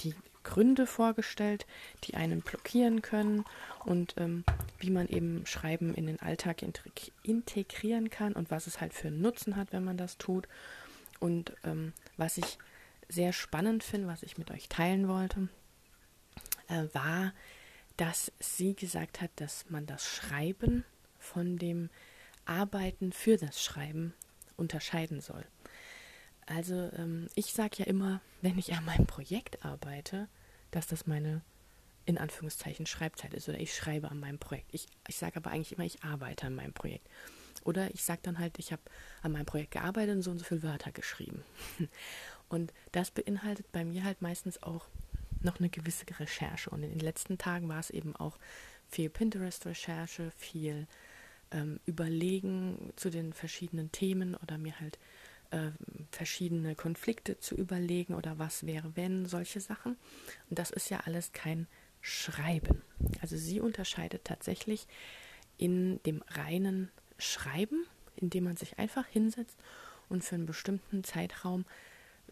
die 0.01 0.15
Gründe 0.43 0.85
vorgestellt, 0.85 1.65
die 2.03 2.15
einen 2.15 2.41
blockieren 2.41 3.01
können. 3.01 3.45
Und 3.85 4.15
ähm, 4.17 4.43
wie 4.79 4.91
man 4.91 5.07
eben 5.07 5.45
Schreiben 5.45 5.93
in 5.93 6.07
den 6.07 6.19
Alltag 6.19 6.63
integrieren 7.23 8.09
kann 8.09 8.33
und 8.33 8.51
was 8.51 8.67
es 8.67 8.81
halt 8.81 8.93
für 8.93 9.07
einen 9.07 9.21
Nutzen 9.21 9.55
hat, 9.55 9.71
wenn 9.71 9.83
man 9.83 9.97
das 9.97 10.17
tut. 10.17 10.47
Und 11.19 11.53
ähm, 11.63 11.93
was 12.17 12.37
ich 12.37 12.57
sehr 13.07 13.33
spannend 13.33 13.83
finde, 13.83 14.07
was 14.07 14.23
ich 14.23 14.37
mit 14.37 14.51
euch 14.51 14.67
teilen 14.67 15.07
wollte, 15.07 15.47
äh, 16.67 16.85
war, 16.93 17.33
dass 17.97 18.31
sie 18.39 18.75
gesagt 18.75 19.21
hat, 19.21 19.31
dass 19.37 19.69
man 19.69 19.85
das 19.85 20.05
Schreiben 20.05 20.83
von 21.19 21.57
dem 21.57 21.89
Arbeiten 22.45 23.11
für 23.11 23.37
das 23.37 23.63
Schreiben 23.63 24.13
unterscheiden 24.57 25.21
soll. 25.21 25.45
Also 26.45 26.91
ähm, 26.97 27.27
ich 27.35 27.53
sage 27.53 27.77
ja 27.77 27.85
immer, 27.85 28.21
wenn 28.41 28.57
ich 28.57 28.73
an 28.73 28.85
meinem 28.85 29.07
Projekt 29.07 29.65
arbeite, 29.65 30.27
dass 30.71 30.87
das 30.87 31.07
meine 31.07 31.41
in 32.05 32.19
Anführungszeichen 32.19 32.85
Schreibzeit 32.85 33.33
ist 33.33 33.49
oder 33.49 33.59
ich 33.59 33.73
schreibe 33.73 34.11
an 34.11 34.19
meinem 34.19 34.37
Projekt. 34.37 34.67
Ich, 34.71 34.87
ich 35.07 35.17
sage 35.17 35.37
aber 35.37 35.49
eigentlich 35.49 35.71
immer, 35.71 35.85
ich 35.85 36.03
arbeite 36.03 36.45
an 36.45 36.55
meinem 36.55 36.73
Projekt. 36.73 37.07
Oder 37.63 37.91
ich 37.95 38.03
sage 38.03 38.19
dann 38.21 38.37
halt, 38.37 38.59
ich 38.59 38.71
habe 38.71 38.83
an 39.23 39.31
meinem 39.31 39.47
Projekt 39.47 39.71
gearbeitet 39.71 40.15
und 40.15 40.21
so 40.21 40.29
und 40.29 40.37
so 40.37 40.45
viele 40.45 40.61
Wörter 40.61 40.91
geschrieben. 40.91 41.43
Und 42.47 42.71
das 42.91 43.09
beinhaltet 43.09 43.71
bei 43.71 43.83
mir 43.83 44.03
halt 44.03 44.21
meistens 44.21 44.61
auch 44.61 44.85
noch 45.45 45.59
eine 45.59 45.69
gewisse 45.69 46.05
Recherche. 46.19 46.69
Und 46.69 46.83
in 46.83 46.91
den 46.91 46.99
letzten 46.99 47.37
Tagen 47.37 47.69
war 47.69 47.79
es 47.79 47.89
eben 47.89 48.15
auch 48.15 48.37
viel 48.89 49.09
Pinterest-Recherche, 49.09 50.31
viel 50.37 50.87
ähm, 51.51 51.79
Überlegen 51.85 52.91
zu 52.95 53.09
den 53.09 53.33
verschiedenen 53.33 53.91
Themen 53.91 54.35
oder 54.35 54.57
mir 54.57 54.79
halt 54.79 54.99
äh, 55.51 55.71
verschiedene 56.11 56.75
Konflikte 56.75 57.39
zu 57.39 57.55
überlegen 57.55 58.13
oder 58.13 58.37
was 58.39 58.65
wäre, 58.65 58.95
wenn, 58.95 59.25
solche 59.25 59.59
Sachen. 59.59 59.97
Und 60.49 60.59
das 60.59 60.71
ist 60.71 60.89
ja 60.89 61.01
alles 61.01 61.31
kein 61.31 61.67
Schreiben. 62.01 62.81
Also 63.21 63.37
sie 63.37 63.59
unterscheidet 63.59 64.25
tatsächlich 64.25 64.87
in 65.57 66.01
dem 66.03 66.23
reinen 66.27 66.91
Schreiben, 67.17 67.85
indem 68.15 68.45
man 68.45 68.57
sich 68.57 68.77
einfach 68.77 69.07
hinsetzt 69.07 69.57
und 70.09 70.23
für 70.23 70.35
einen 70.35 70.45
bestimmten 70.45 71.03
Zeitraum 71.03 71.65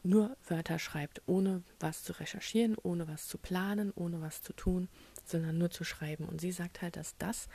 nur 0.01 0.35
Wörter 0.47 0.79
schreibt, 0.79 1.21
ohne 1.25 1.63
was 1.79 2.03
zu 2.03 2.13
recherchieren, 2.19 2.75
ohne 2.81 3.07
was 3.07 3.27
zu 3.27 3.37
planen, 3.37 3.91
ohne 3.95 4.21
was 4.21 4.41
zu 4.41 4.53
tun, 4.53 4.89
sondern 5.25 5.57
nur 5.57 5.69
zu 5.69 5.83
schreiben. 5.83 6.25
Und 6.25 6.41
sie 6.41 6.51
sagt 6.51 6.81
halt, 6.81 6.97
dass 6.97 7.15
das 7.17 7.47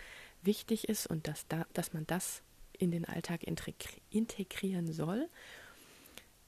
wichtig 0.43 0.89
ist 0.89 1.07
und 1.07 1.27
dass, 1.29 1.47
da, 1.49 1.67
dass 1.73 1.93
man 1.93 2.07
das 2.07 2.43
in 2.73 2.91
den 2.91 3.05
Alltag 3.05 3.43
integrieren 4.11 4.93
soll, 4.93 5.29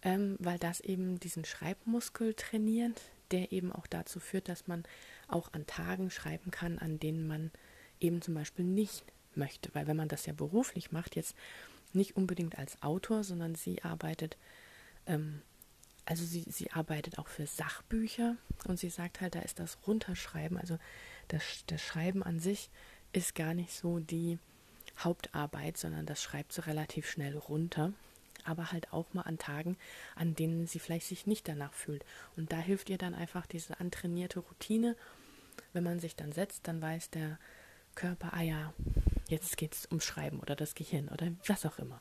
ähm, 0.02 0.36
weil 0.38 0.58
das 0.58 0.80
eben 0.80 1.18
diesen 1.20 1.44
Schreibmuskel 1.44 2.34
trainiert, 2.34 3.00
der 3.30 3.52
eben 3.52 3.72
auch 3.72 3.86
dazu 3.86 4.20
führt, 4.20 4.48
dass 4.48 4.66
man 4.66 4.84
auch 5.28 5.52
an 5.52 5.66
Tagen 5.66 6.10
schreiben 6.10 6.50
kann, 6.50 6.78
an 6.78 6.98
denen 6.98 7.26
man 7.26 7.50
eben 8.00 8.22
zum 8.22 8.34
Beispiel 8.34 8.64
nicht 8.64 9.04
möchte. 9.34 9.74
Weil 9.74 9.86
wenn 9.86 9.96
man 9.96 10.08
das 10.08 10.26
ja 10.26 10.32
beruflich 10.32 10.92
macht, 10.92 11.16
jetzt 11.16 11.36
nicht 11.92 12.16
unbedingt 12.16 12.58
als 12.58 12.82
Autor, 12.82 13.24
sondern 13.24 13.54
sie 13.54 13.82
arbeitet, 13.82 14.36
ähm, 15.06 15.42
also 16.10 16.24
sie, 16.24 16.44
sie 16.48 16.72
arbeitet 16.72 17.20
auch 17.20 17.28
für 17.28 17.46
Sachbücher 17.46 18.34
und 18.66 18.80
sie 18.80 18.90
sagt 18.90 19.20
halt, 19.20 19.36
da 19.36 19.40
ist 19.40 19.60
das 19.60 19.78
Runterschreiben, 19.86 20.58
also 20.58 20.76
das, 21.28 21.44
das 21.68 21.80
Schreiben 21.80 22.24
an 22.24 22.40
sich 22.40 22.68
ist 23.12 23.36
gar 23.36 23.54
nicht 23.54 23.72
so 23.72 24.00
die 24.00 24.40
Hauptarbeit, 24.98 25.76
sondern 25.76 26.06
das 26.06 26.20
schreibt 26.20 26.52
so 26.52 26.62
relativ 26.62 27.08
schnell 27.08 27.36
runter. 27.36 27.92
Aber 28.42 28.72
halt 28.72 28.92
auch 28.92 29.14
mal 29.14 29.22
an 29.22 29.38
Tagen, 29.38 29.76
an 30.16 30.34
denen 30.34 30.66
sie 30.66 30.80
vielleicht 30.80 31.06
sich 31.06 31.28
nicht 31.28 31.46
danach 31.46 31.74
fühlt. 31.74 32.04
Und 32.36 32.50
da 32.52 32.58
hilft 32.58 32.90
ihr 32.90 32.98
dann 32.98 33.14
einfach 33.14 33.46
diese 33.46 33.78
antrainierte 33.78 34.40
Routine. 34.40 34.96
Wenn 35.74 35.84
man 35.84 36.00
sich 36.00 36.16
dann 36.16 36.32
setzt, 36.32 36.66
dann 36.66 36.82
weiß 36.82 37.10
der 37.10 37.38
Körper, 37.94 38.32
ah 38.32 38.42
ja, 38.42 38.74
jetzt 39.28 39.56
geht 39.56 39.74
es 39.74 39.86
ums 39.86 40.06
Schreiben 40.06 40.40
oder 40.40 40.56
das 40.56 40.74
Gehirn 40.74 41.08
oder 41.08 41.30
was 41.46 41.64
auch 41.66 41.78
immer. 41.78 42.00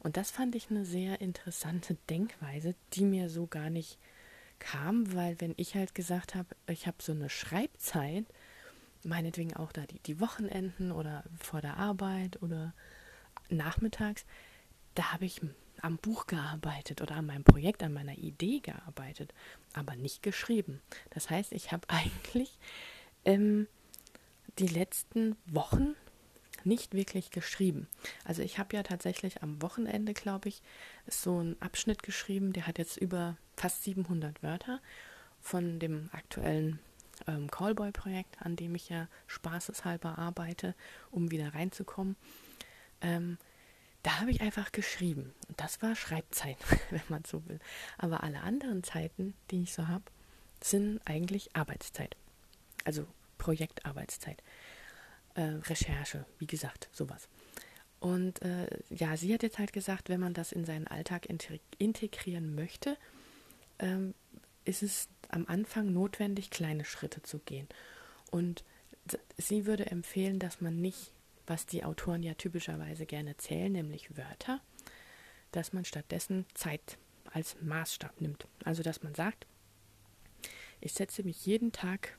Und 0.00 0.16
das 0.16 0.30
fand 0.30 0.54
ich 0.54 0.70
eine 0.70 0.84
sehr 0.84 1.20
interessante 1.20 1.96
Denkweise, 2.08 2.74
die 2.92 3.04
mir 3.04 3.30
so 3.30 3.46
gar 3.46 3.70
nicht 3.70 3.98
kam, 4.58 5.14
weil 5.14 5.40
wenn 5.40 5.54
ich 5.56 5.74
halt 5.74 5.94
gesagt 5.94 6.34
habe, 6.34 6.48
ich 6.66 6.86
habe 6.86 6.96
so 7.00 7.12
eine 7.12 7.28
Schreibzeit, 7.28 8.24
meinetwegen 9.04 9.54
auch 9.54 9.72
da 9.72 9.82
die, 9.86 9.98
die 10.00 10.20
Wochenenden 10.20 10.92
oder 10.92 11.24
vor 11.38 11.60
der 11.60 11.76
Arbeit 11.76 12.42
oder 12.42 12.74
nachmittags, 13.48 14.24
da 14.94 15.12
habe 15.12 15.24
ich 15.24 15.40
am 15.80 15.96
Buch 15.96 16.26
gearbeitet 16.26 17.00
oder 17.02 17.16
an 17.16 17.26
meinem 17.26 17.44
Projekt, 17.44 17.82
an 17.82 17.92
meiner 17.92 18.18
Idee 18.18 18.60
gearbeitet, 18.60 19.32
aber 19.74 19.94
nicht 19.94 20.22
geschrieben. 20.22 20.80
Das 21.10 21.30
heißt, 21.30 21.52
ich 21.52 21.72
habe 21.72 21.86
eigentlich 21.88 22.58
ähm, 23.24 23.66
die 24.58 24.66
letzten 24.66 25.36
Wochen 25.46 25.94
nicht 26.64 26.94
wirklich 26.94 27.30
geschrieben. 27.30 27.88
Also 28.24 28.42
ich 28.42 28.58
habe 28.58 28.76
ja 28.76 28.82
tatsächlich 28.82 29.42
am 29.42 29.60
Wochenende, 29.62 30.14
glaube 30.14 30.48
ich, 30.48 30.62
so 31.06 31.38
einen 31.38 31.60
Abschnitt 31.60 32.02
geschrieben, 32.02 32.52
der 32.52 32.66
hat 32.66 32.78
jetzt 32.78 32.96
über 32.96 33.36
fast 33.56 33.84
700 33.84 34.42
Wörter 34.42 34.80
von 35.40 35.78
dem 35.78 36.10
aktuellen 36.12 36.78
ähm, 37.26 37.50
Callboy-Projekt, 37.50 38.40
an 38.40 38.56
dem 38.56 38.74
ich 38.74 38.88
ja 38.88 39.08
spaßeshalber 39.26 40.18
arbeite, 40.18 40.74
um 41.10 41.30
wieder 41.30 41.54
reinzukommen. 41.54 42.16
Ähm, 43.00 43.38
da 44.02 44.20
habe 44.20 44.30
ich 44.30 44.40
einfach 44.40 44.72
geschrieben. 44.72 45.34
Und 45.48 45.60
das 45.60 45.82
war 45.82 45.94
Schreibzeit, 45.94 46.56
wenn 46.90 47.02
man 47.08 47.24
so 47.24 47.46
will. 47.46 47.58
Aber 47.96 48.22
alle 48.22 48.40
anderen 48.40 48.82
Zeiten, 48.84 49.34
die 49.50 49.62
ich 49.62 49.72
so 49.72 49.88
habe, 49.88 50.04
sind 50.62 51.00
eigentlich 51.04 51.54
Arbeitszeit. 51.54 52.16
Also 52.84 53.06
Projektarbeitszeit. 53.38 54.42
Äh, 55.38 55.60
Recherche, 55.68 56.24
wie 56.40 56.48
gesagt, 56.48 56.88
sowas. 56.90 57.28
Und 58.00 58.42
äh, 58.42 58.66
ja, 58.90 59.16
sie 59.16 59.32
hat 59.32 59.44
jetzt 59.44 59.60
halt 59.60 59.72
gesagt, 59.72 60.08
wenn 60.08 60.18
man 60.18 60.34
das 60.34 60.50
in 60.50 60.64
seinen 60.64 60.88
Alltag 60.88 61.28
integrieren 61.78 62.56
möchte, 62.56 62.96
ähm, 63.78 64.14
ist 64.64 64.82
es 64.82 65.08
am 65.28 65.46
Anfang 65.46 65.92
notwendig, 65.92 66.50
kleine 66.50 66.84
Schritte 66.84 67.22
zu 67.22 67.38
gehen. 67.38 67.68
Und 68.32 68.64
sie 69.36 69.64
würde 69.64 69.86
empfehlen, 69.86 70.40
dass 70.40 70.60
man 70.60 70.80
nicht, 70.80 71.12
was 71.46 71.66
die 71.66 71.84
Autoren 71.84 72.24
ja 72.24 72.34
typischerweise 72.34 73.06
gerne 73.06 73.36
zählen, 73.36 73.70
nämlich 73.70 74.16
Wörter, 74.16 74.60
dass 75.52 75.72
man 75.72 75.84
stattdessen 75.84 76.46
Zeit 76.54 76.98
als 77.32 77.56
Maßstab 77.60 78.20
nimmt. 78.20 78.48
Also 78.64 78.82
dass 78.82 79.04
man 79.04 79.14
sagt, 79.14 79.46
ich 80.80 80.94
setze 80.94 81.22
mich 81.22 81.46
jeden 81.46 81.70
Tag 81.70 82.18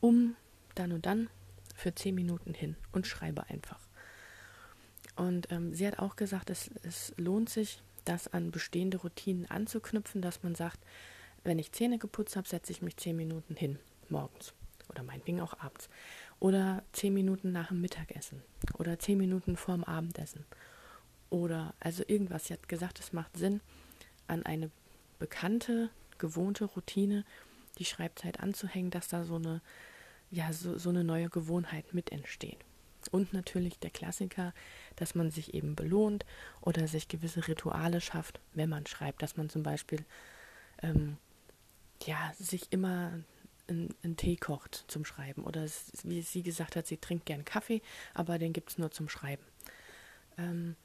um 0.00 0.34
dann 0.74 0.90
und 0.90 1.06
dann 1.06 1.30
für 1.74 1.94
zehn 1.94 2.14
Minuten 2.14 2.54
hin 2.54 2.76
und 2.92 3.06
schreibe 3.06 3.48
einfach. 3.48 3.80
Und 5.16 5.50
ähm, 5.52 5.74
sie 5.74 5.86
hat 5.86 5.98
auch 5.98 6.16
gesagt, 6.16 6.50
es, 6.50 6.70
es 6.82 7.14
lohnt 7.16 7.48
sich, 7.48 7.82
das 8.04 8.28
an 8.28 8.50
bestehende 8.50 8.98
Routinen 8.98 9.50
anzuknüpfen, 9.50 10.20
dass 10.20 10.42
man 10.42 10.54
sagt, 10.54 10.78
wenn 11.42 11.58
ich 11.58 11.72
Zähne 11.72 11.98
geputzt 11.98 12.36
habe, 12.36 12.48
setze 12.48 12.72
ich 12.72 12.82
mich 12.82 12.96
zehn 12.96 13.16
Minuten 13.16 13.54
hin, 13.54 13.78
morgens 14.08 14.52
oder 14.88 15.02
meinetwegen 15.02 15.40
auch 15.40 15.58
abends. 15.58 15.88
Oder 16.40 16.82
zehn 16.92 17.14
Minuten 17.14 17.52
nach 17.52 17.68
dem 17.68 17.80
Mittagessen 17.80 18.42
oder 18.78 18.98
zehn 18.98 19.18
Minuten 19.18 19.56
vor 19.56 19.74
dem 19.74 19.84
Abendessen. 19.84 20.44
Oder 21.30 21.74
also 21.80 22.04
irgendwas. 22.06 22.46
Sie 22.46 22.52
hat 22.52 22.68
gesagt, 22.68 23.00
es 23.00 23.12
macht 23.12 23.36
Sinn, 23.36 23.60
an 24.26 24.44
eine 24.44 24.70
bekannte, 25.18 25.90
gewohnte 26.18 26.64
Routine 26.64 27.24
die 27.78 27.84
Schreibzeit 27.84 28.40
anzuhängen, 28.40 28.90
dass 28.90 29.08
da 29.08 29.24
so 29.24 29.36
eine, 29.36 29.60
ja, 30.34 30.52
so, 30.52 30.76
so 30.78 30.90
eine 30.90 31.04
neue 31.04 31.28
Gewohnheit 31.30 31.94
mit 31.94 32.12
entsteht. 32.12 32.58
Und 33.10 33.32
natürlich 33.32 33.78
der 33.78 33.90
Klassiker, 33.90 34.52
dass 34.96 35.14
man 35.14 35.30
sich 35.30 35.54
eben 35.54 35.76
belohnt 35.76 36.24
oder 36.60 36.88
sich 36.88 37.08
gewisse 37.08 37.46
Rituale 37.46 38.00
schafft, 38.00 38.40
wenn 38.54 38.68
man 38.68 38.86
schreibt, 38.86 39.22
dass 39.22 39.36
man 39.36 39.48
zum 39.48 39.62
Beispiel 39.62 40.04
ähm, 40.82 41.18
ja, 42.02 42.32
sich 42.38 42.72
immer 42.72 43.12
einen 43.68 44.16
Tee 44.16 44.36
kocht 44.36 44.84
zum 44.88 45.04
Schreiben. 45.04 45.44
Oder 45.44 45.66
wie 46.02 46.22
sie 46.22 46.42
gesagt 46.42 46.76
hat, 46.76 46.86
sie 46.86 46.96
trinkt 46.96 47.26
gern 47.26 47.44
Kaffee, 47.44 47.82
aber 48.12 48.38
den 48.38 48.52
gibt 48.52 48.70
es 48.70 48.78
nur 48.78 48.90
zum 48.90 49.08
Schreiben. 49.08 49.44
Ähm, 50.36 50.76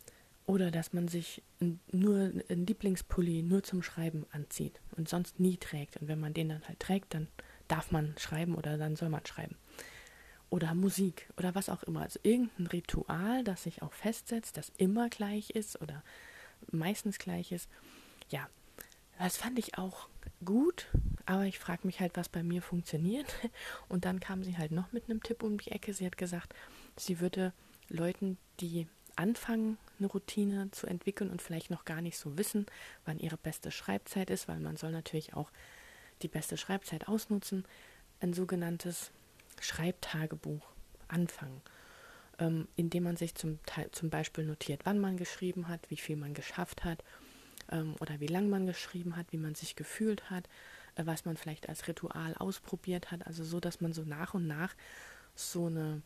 oder 0.46 0.72
dass 0.72 0.94
man 0.94 1.08
sich 1.08 1.44
nur 1.92 2.32
einen 2.50 2.66
Lieblingspulli 2.66 3.44
nur 3.44 3.64
zum 3.64 3.84
Schreiben 3.84 4.26
anzieht 4.32 4.82
und 4.98 5.08
sonst 5.08 5.40
nie 5.40 5.58
trägt. 5.58 5.98
Und 5.98 6.08
wenn 6.08 6.20
man 6.20 6.34
den 6.34 6.50
dann 6.50 6.68
halt 6.68 6.80
trägt, 6.80 7.14
dann 7.14 7.28
darf 7.70 7.92
man 7.92 8.16
schreiben 8.18 8.56
oder 8.56 8.78
dann 8.78 8.98
soll 8.98 9.10
man 9.10 9.26
schreiben. 9.26 9.56
Oder 10.50 10.74
Musik 10.74 11.30
oder 11.38 11.56
was 11.56 11.70
auch 11.70 11.84
immer. 11.84 12.02
Also 12.02 12.20
irgendein 12.24 12.68
Ritual, 12.68 13.44
das 13.44 13.64
sich 13.64 13.82
auch 13.82 13.94
festsetzt, 13.94 14.58
das 14.58 14.72
immer 14.78 15.10
gleich 15.10 15.52
ist 15.52 15.82
oder 15.82 16.04
meistens 16.72 17.20
gleich 17.20 17.52
ist. 17.52 17.70
Ja, 18.30 18.50
das 19.20 19.38
fand 19.38 19.60
ich 19.60 19.78
auch 19.78 20.10
gut, 20.44 20.88
aber 21.26 21.44
ich 21.46 21.60
frage 21.60 21.86
mich 21.86 22.00
halt, 22.00 22.18
was 22.18 22.30
bei 22.30 22.42
mir 22.42 22.62
funktioniert. 22.62 23.28
Und 23.88 24.06
dann 24.06 24.20
kam 24.20 24.44
sie 24.44 24.58
halt 24.58 24.72
noch 24.72 24.92
mit 24.92 25.06
einem 25.10 25.22
Tipp 25.22 25.44
um 25.44 25.60
die 25.60 25.72
Ecke. 25.72 25.94
Sie 25.94 26.06
hat 26.06 26.18
gesagt, 26.18 26.54
sie 26.98 27.20
würde 27.20 27.54
Leuten, 27.90 28.38
die 28.60 28.88
anfangen, 29.16 29.78
eine 30.00 30.08
Routine 30.08 30.72
zu 30.72 30.88
entwickeln 30.88 31.30
und 31.30 31.42
vielleicht 31.42 31.70
noch 31.70 31.84
gar 31.84 32.02
nicht 32.02 32.18
so 32.18 32.38
wissen, 32.38 32.66
wann 33.04 33.20
ihre 33.20 33.36
beste 33.36 33.70
Schreibzeit 33.70 34.30
ist, 34.30 34.48
weil 34.48 34.62
man 34.62 34.78
soll 34.78 34.92
natürlich 34.92 35.34
auch 35.34 35.52
die 36.22 36.28
beste 36.28 36.58
Schreibzeit 36.58 37.08
ausnutzen, 37.08 37.66
ein 38.22 38.34
sogenanntes 38.34 39.12
Schreibtagebuch 39.62 40.66
anfangen, 41.08 41.62
ähm, 42.40 42.68
indem 42.76 43.04
man 43.04 43.18
sich 43.18 43.36
zum, 43.36 43.60
zum 43.92 44.10
Beispiel 44.10 44.46
notiert, 44.46 44.82
wann 44.86 45.00
man 45.00 45.18
geschrieben 45.18 45.68
hat, 45.68 45.90
wie 45.90 45.98
viel 45.98 46.16
man 46.16 46.34
geschafft 46.34 46.84
hat 46.84 47.04
ähm, 47.72 47.96
oder 48.00 48.20
wie 48.20 48.28
lang 48.28 48.50
man 48.50 48.66
geschrieben 48.66 49.16
hat, 49.16 49.32
wie 49.32 49.38
man 49.38 49.56
sich 49.56 49.76
gefühlt 49.76 50.30
hat, 50.30 50.48
äh, 50.96 51.06
was 51.06 51.26
man 51.26 51.38
vielleicht 51.38 51.70
als 51.70 51.88
Ritual 51.88 52.36
ausprobiert 52.36 53.12
hat. 53.12 53.26
Also 53.28 53.44
so, 53.44 53.60
dass 53.60 53.82
man 53.82 53.94
so 53.94 54.04
nach 54.04 54.34
und 54.34 54.48
nach 54.48 54.76
so 55.36 55.68
eine 55.68 56.02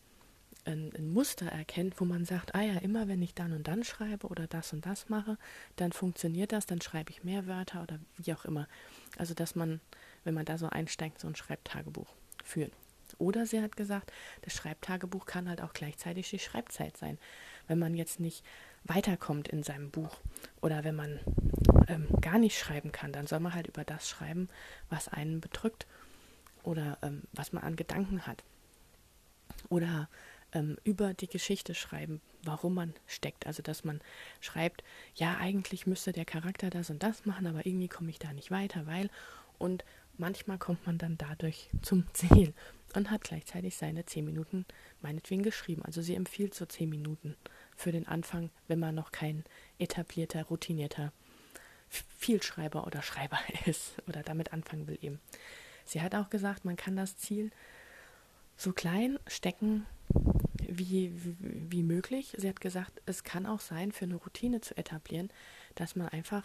ein, 0.64 0.92
ein, 0.96 1.12
Muster 1.12 1.46
erkennt, 1.46 2.00
wo 2.00 2.04
man 2.04 2.24
sagt, 2.24 2.54
ah 2.54 2.62
ja, 2.62 2.78
immer 2.78 3.08
wenn 3.08 3.22
ich 3.22 3.34
dann 3.34 3.52
und 3.52 3.68
dann 3.68 3.84
schreibe 3.84 4.26
oder 4.28 4.46
das 4.46 4.72
und 4.72 4.86
das 4.86 5.08
mache, 5.08 5.38
dann 5.76 5.92
funktioniert 5.92 6.52
das, 6.52 6.66
dann 6.66 6.80
schreibe 6.80 7.10
ich 7.10 7.24
mehr 7.24 7.46
Wörter 7.46 7.82
oder 7.82 7.98
wie 8.16 8.32
auch 8.32 8.44
immer. 8.44 8.68
Also 9.16 9.34
dass 9.34 9.54
man, 9.54 9.80
wenn 10.24 10.34
man 10.34 10.44
da 10.44 10.58
so 10.58 10.68
einsteigt, 10.68 11.20
so 11.20 11.28
ein 11.28 11.36
Schreibtagebuch 11.36 12.08
führen. 12.42 12.72
Oder 13.18 13.46
sie 13.46 13.60
hat 13.60 13.76
gesagt, 13.76 14.12
das 14.42 14.54
Schreibtagebuch 14.54 15.26
kann 15.26 15.48
halt 15.48 15.60
auch 15.60 15.72
gleichzeitig 15.72 16.28
die 16.30 16.38
Schreibzeit 16.38 16.96
sein. 16.96 17.18
Wenn 17.68 17.78
man 17.78 17.94
jetzt 17.94 18.20
nicht 18.20 18.44
weiterkommt 18.84 19.48
in 19.48 19.62
seinem 19.62 19.90
Buch 19.90 20.18
oder 20.60 20.84
wenn 20.84 20.96
man 20.96 21.20
ähm, 21.88 22.08
gar 22.20 22.38
nicht 22.38 22.58
schreiben 22.58 22.92
kann, 22.92 23.12
dann 23.12 23.26
soll 23.26 23.40
man 23.40 23.54
halt 23.54 23.66
über 23.66 23.84
das 23.84 24.08
schreiben, 24.08 24.48
was 24.90 25.08
einen 25.08 25.40
bedrückt 25.40 25.86
oder 26.62 26.98
ähm, 27.02 27.22
was 27.32 27.52
man 27.52 27.62
an 27.62 27.76
Gedanken 27.76 28.26
hat. 28.26 28.42
Oder 29.68 30.08
ähm, 30.54 30.78
über 30.84 31.12
die 31.12 31.26
Geschichte 31.26 31.74
schreiben, 31.74 32.20
warum 32.42 32.74
man 32.74 32.94
steckt. 33.06 33.46
Also 33.46 33.62
dass 33.62 33.84
man 33.84 34.00
schreibt, 34.40 34.82
ja, 35.14 35.36
eigentlich 35.38 35.86
müsste 35.86 36.12
der 36.12 36.24
Charakter 36.24 36.70
das 36.70 36.90
und 36.90 37.02
das 37.02 37.26
machen, 37.26 37.46
aber 37.46 37.66
irgendwie 37.66 37.88
komme 37.88 38.10
ich 38.10 38.18
da 38.18 38.32
nicht 38.32 38.50
weiter, 38.50 38.86
weil 38.86 39.10
und 39.58 39.84
manchmal 40.16 40.58
kommt 40.58 40.86
man 40.86 40.98
dann 40.98 41.18
dadurch 41.18 41.68
zum 41.82 42.06
Ziel 42.12 42.54
und 42.94 43.10
hat 43.10 43.24
gleichzeitig 43.24 43.76
seine 43.76 44.04
zehn 44.04 44.24
Minuten 44.24 44.64
meinetwegen 45.02 45.42
geschrieben. 45.42 45.82
Also 45.82 46.00
sie 46.00 46.14
empfiehlt 46.14 46.54
so 46.54 46.64
zehn 46.64 46.88
Minuten 46.88 47.36
für 47.76 47.92
den 47.92 48.06
Anfang, 48.06 48.50
wenn 48.68 48.78
man 48.78 48.94
noch 48.94 49.10
kein 49.10 49.44
etablierter, 49.78 50.44
routinierter 50.44 51.12
Vielschreiber 51.88 52.86
oder 52.86 53.02
Schreiber 53.02 53.38
ist 53.66 53.94
oder 54.06 54.22
damit 54.22 54.52
anfangen 54.52 54.86
will 54.86 54.98
eben. 55.02 55.20
Sie 55.84 56.00
hat 56.00 56.14
auch 56.14 56.30
gesagt, 56.30 56.64
man 56.64 56.76
kann 56.76 56.96
das 56.96 57.16
Ziel 57.18 57.50
so 58.56 58.72
klein 58.72 59.18
stecken 59.26 59.84
wie, 60.78 61.12
wie, 61.14 61.36
wie 61.70 61.82
möglich. 61.82 62.34
Sie 62.38 62.48
hat 62.48 62.60
gesagt, 62.60 63.00
es 63.06 63.24
kann 63.24 63.46
auch 63.46 63.60
sein, 63.60 63.92
für 63.92 64.04
eine 64.04 64.16
Routine 64.16 64.60
zu 64.60 64.76
etablieren, 64.76 65.30
dass 65.74 65.96
man 65.96 66.08
einfach 66.08 66.44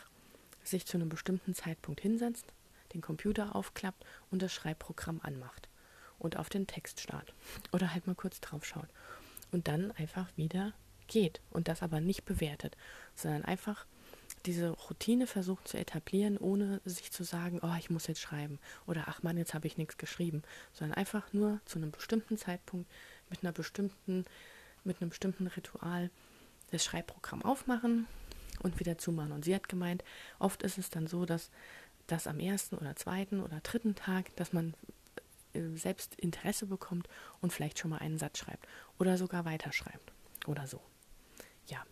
sich 0.63 0.85
zu 0.85 0.97
einem 0.97 1.09
bestimmten 1.09 1.53
Zeitpunkt 1.53 2.01
hinsetzt, 2.01 2.45
den 2.93 3.01
Computer 3.01 3.55
aufklappt 3.55 4.05
und 4.31 4.41
das 4.41 4.53
Schreibprogramm 4.53 5.19
anmacht 5.23 5.69
und 6.17 6.37
auf 6.37 6.49
den 6.49 6.67
Text 6.67 6.99
starrt 6.99 7.33
oder 7.71 7.93
halt 7.93 8.07
mal 8.07 8.15
kurz 8.15 8.41
drauf 8.41 8.65
schaut 8.65 8.89
und 9.51 9.67
dann 9.67 9.91
einfach 9.91 10.27
wieder 10.35 10.73
geht 11.07 11.41
und 11.49 11.67
das 11.67 11.81
aber 11.81 12.01
nicht 12.01 12.25
bewertet, 12.25 12.77
sondern 13.15 13.45
einfach 13.45 13.85
diese 14.45 14.69
Routine 14.69 15.27
versucht 15.27 15.67
zu 15.67 15.77
etablieren, 15.77 16.37
ohne 16.37 16.81
sich 16.85 17.11
zu 17.11 17.23
sagen, 17.23 17.59
oh, 17.61 17.75
ich 17.77 17.89
muss 17.89 18.07
jetzt 18.07 18.21
schreiben 18.21 18.59
oder 18.85 19.05
ach 19.07 19.23
man, 19.23 19.37
jetzt 19.37 19.53
habe 19.53 19.67
ich 19.67 19.77
nichts 19.77 19.97
geschrieben, 19.97 20.43
sondern 20.71 20.97
einfach 20.97 21.33
nur 21.33 21.59
zu 21.65 21.77
einem 21.77 21.91
bestimmten 21.91 22.37
Zeitpunkt 22.37 22.89
mit 23.29 23.43
einer 23.43 23.51
bestimmten, 23.51 24.25
mit 24.83 25.01
einem 25.01 25.09
bestimmten 25.09 25.47
Ritual 25.47 26.09
das 26.71 26.83
Schreibprogramm 26.83 27.43
aufmachen 27.43 28.07
und 28.61 28.79
wieder 28.79 28.97
zumachen. 28.97 29.31
Und 29.31 29.45
sie 29.45 29.55
hat 29.55 29.69
gemeint, 29.69 30.03
oft 30.37 30.63
ist 30.63 30.77
es 30.77 30.89
dann 30.89 31.07
so, 31.07 31.25
dass 31.25 31.51
das 32.07 32.27
am 32.27 32.39
ersten 32.39 32.75
oder 32.77 32.95
zweiten 32.95 33.39
oder 33.41 33.59
dritten 33.61 33.95
Tag, 33.95 34.35
dass 34.35 34.53
man 34.53 34.73
äh, 35.53 35.61
selbst 35.75 36.15
Interesse 36.15 36.65
bekommt 36.65 37.07
und 37.41 37.53
vielleicht 37.53 37.79
schon 37.79 37.91
mal 37.91 37.99
einen 37.99 38.17
Satz 38.17 38.39
schreibt 38.39 38.67
oder 38.97 39.17
sogar 39.17 39.45
weiterschreibt 39.45 40.11
oder 40.47 40.67
so. 40.67 40.81
Ja, 41.67 41.83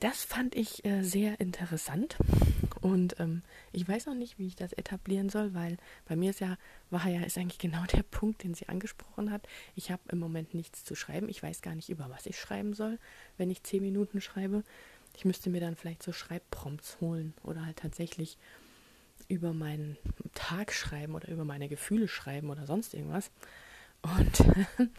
das 0.00 0.24
fand 0.24 0.54
ich 0.54 0.84
äh, 0.84 1.02
sehr 1.02 1.40
interessant 1.40 2.16
und 2.84 3.18
ähm, 3.18 3.40
ich 3.72 3.88
weiß 3.88 4.04
noch 4.04 4.14
nicht, 4.14 4.38
wie 4.38 4.46
ich 4.46 4.56
das 4.56 4.74
etablieren 4.74 5.30
soll, 5.30 5.54
weil 5.54 5.78
bei 6.04 6.16
mir 6.16 6.28
ist 6.28 6.40
ja, 6.40 6.58
war 6.90 7.08
ja, 7.08 7.22
ist 7.22 7.38
eigentlich 7.38 7.58
genau 7.58 7.82
der 7.94 8.02
Punkt, 8.02 8.42
den 8.42 8.52
sie 8.52 8.68
angesprochen 8.68 9.30
hat. 9.30 9.48
Ich 9.74 9.90
habe 9.90 10.02
im 10.10 10.18
Moment 10.18 10.52
nichts 10.52 10.84
zu 10.84 10.94
schreiben. 10.94 11.30
Ich 11.30 11.42
weiß 11.42 11.62
gar 11.62 11.74
nicht, 11.74 11.88
über 11.88 12.10
was 12.10 12.26
ich 12.26 12.38
schreiben 12.38 12.74
soll, 12.74 12.98
wenn 13.38 13.50
ich 13.50 13.62
zehn 13.62 13.80
Minuten 13.80 14.20
schreibe. 14.20 14.64
Ich 15.16 15.24
müsste 15.24 15.48
mir 15.48 15.62
dann 15.62 15.76
vielleicht 15.76 16.02
so 16.02 16.12
Schreibprompts 16.12 17.00
holen 17.00 17.32
oder 17.42 17.64
halt 17.64 17.78
tatsächlich 17.78 18.36
über 19.28 19.54
meinen 19.54 19.96
Tag 20.34 20.70
schreiben 20.70 21.14
oder 21.14 21.28
über 21.28 21.46
meine 21.46 21.70
Gefühle 21.70 22.06
schreiben 22.06 22.50
oder 22.50 22.66
sonst 22.66 22.92
irgendwas. 22.92 23.30
Und 24.02 24.44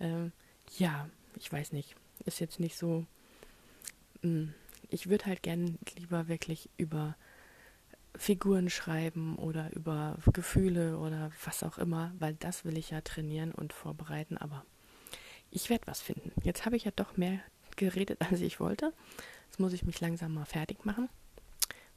ähm, 0.00 0.32
ja, 0.78 1.10
ich 1.38 1.52
weiß 1.52 1.72
nicht. 1.72 1.96
Ist 2.24 2.40
jetzt 2.40 2.60
nicht 2.60 2.78
so 2.78 3.04
hm, 4.22 4.54
ich 4.90 5.08
würde 5.08 5.26
halt 5.26 5.42
gern 5.42 5.78
lieber 5.96 6.28
wirklich 6.28 6.68
über 6.76 7.16
Figuren 8.18 8.70
schreiben 8.70 9.36
oder 9.36 9.72
über 9.74 10.16
Gefühle 10.32 10.98
oder 10.98 11.30
was 11.44 11.62
auch 11.62 11.78
immer, 11.78 12.12
weil 12.18 12.34
das 12.34 12.64
will 12.64 12.76
ich 12.78 12.90
ja 12.90 13.00
trainieren 13.00 13.52
und 13.52 13.72
vorbereiten, 13.72 14.36
aber 14.36 14.64
ich 15.50 15.70
werde 15.70 15.86
was 15.86 16.00
finden. 16.00 16.32
Jetzt 16.42 16.66
habe 16.66 16.76
ich 16.76 16.84
ja 16.84 16.92
doch 16.94 17.16
mehr 17.16 17.40
geredet, 17.76 18.20
als 18.30 18.40
ich 18.40 18.60
wollte. 18.60 18.92
Jetzt 19.46 19.60
muss 19.60 19.72
ich 19.72 19.84
mich 19.84 20.00
langsam 20.00 20.34
mal 20.34 20.44
fertig 20.44 20.84
machen, 20.84 21.08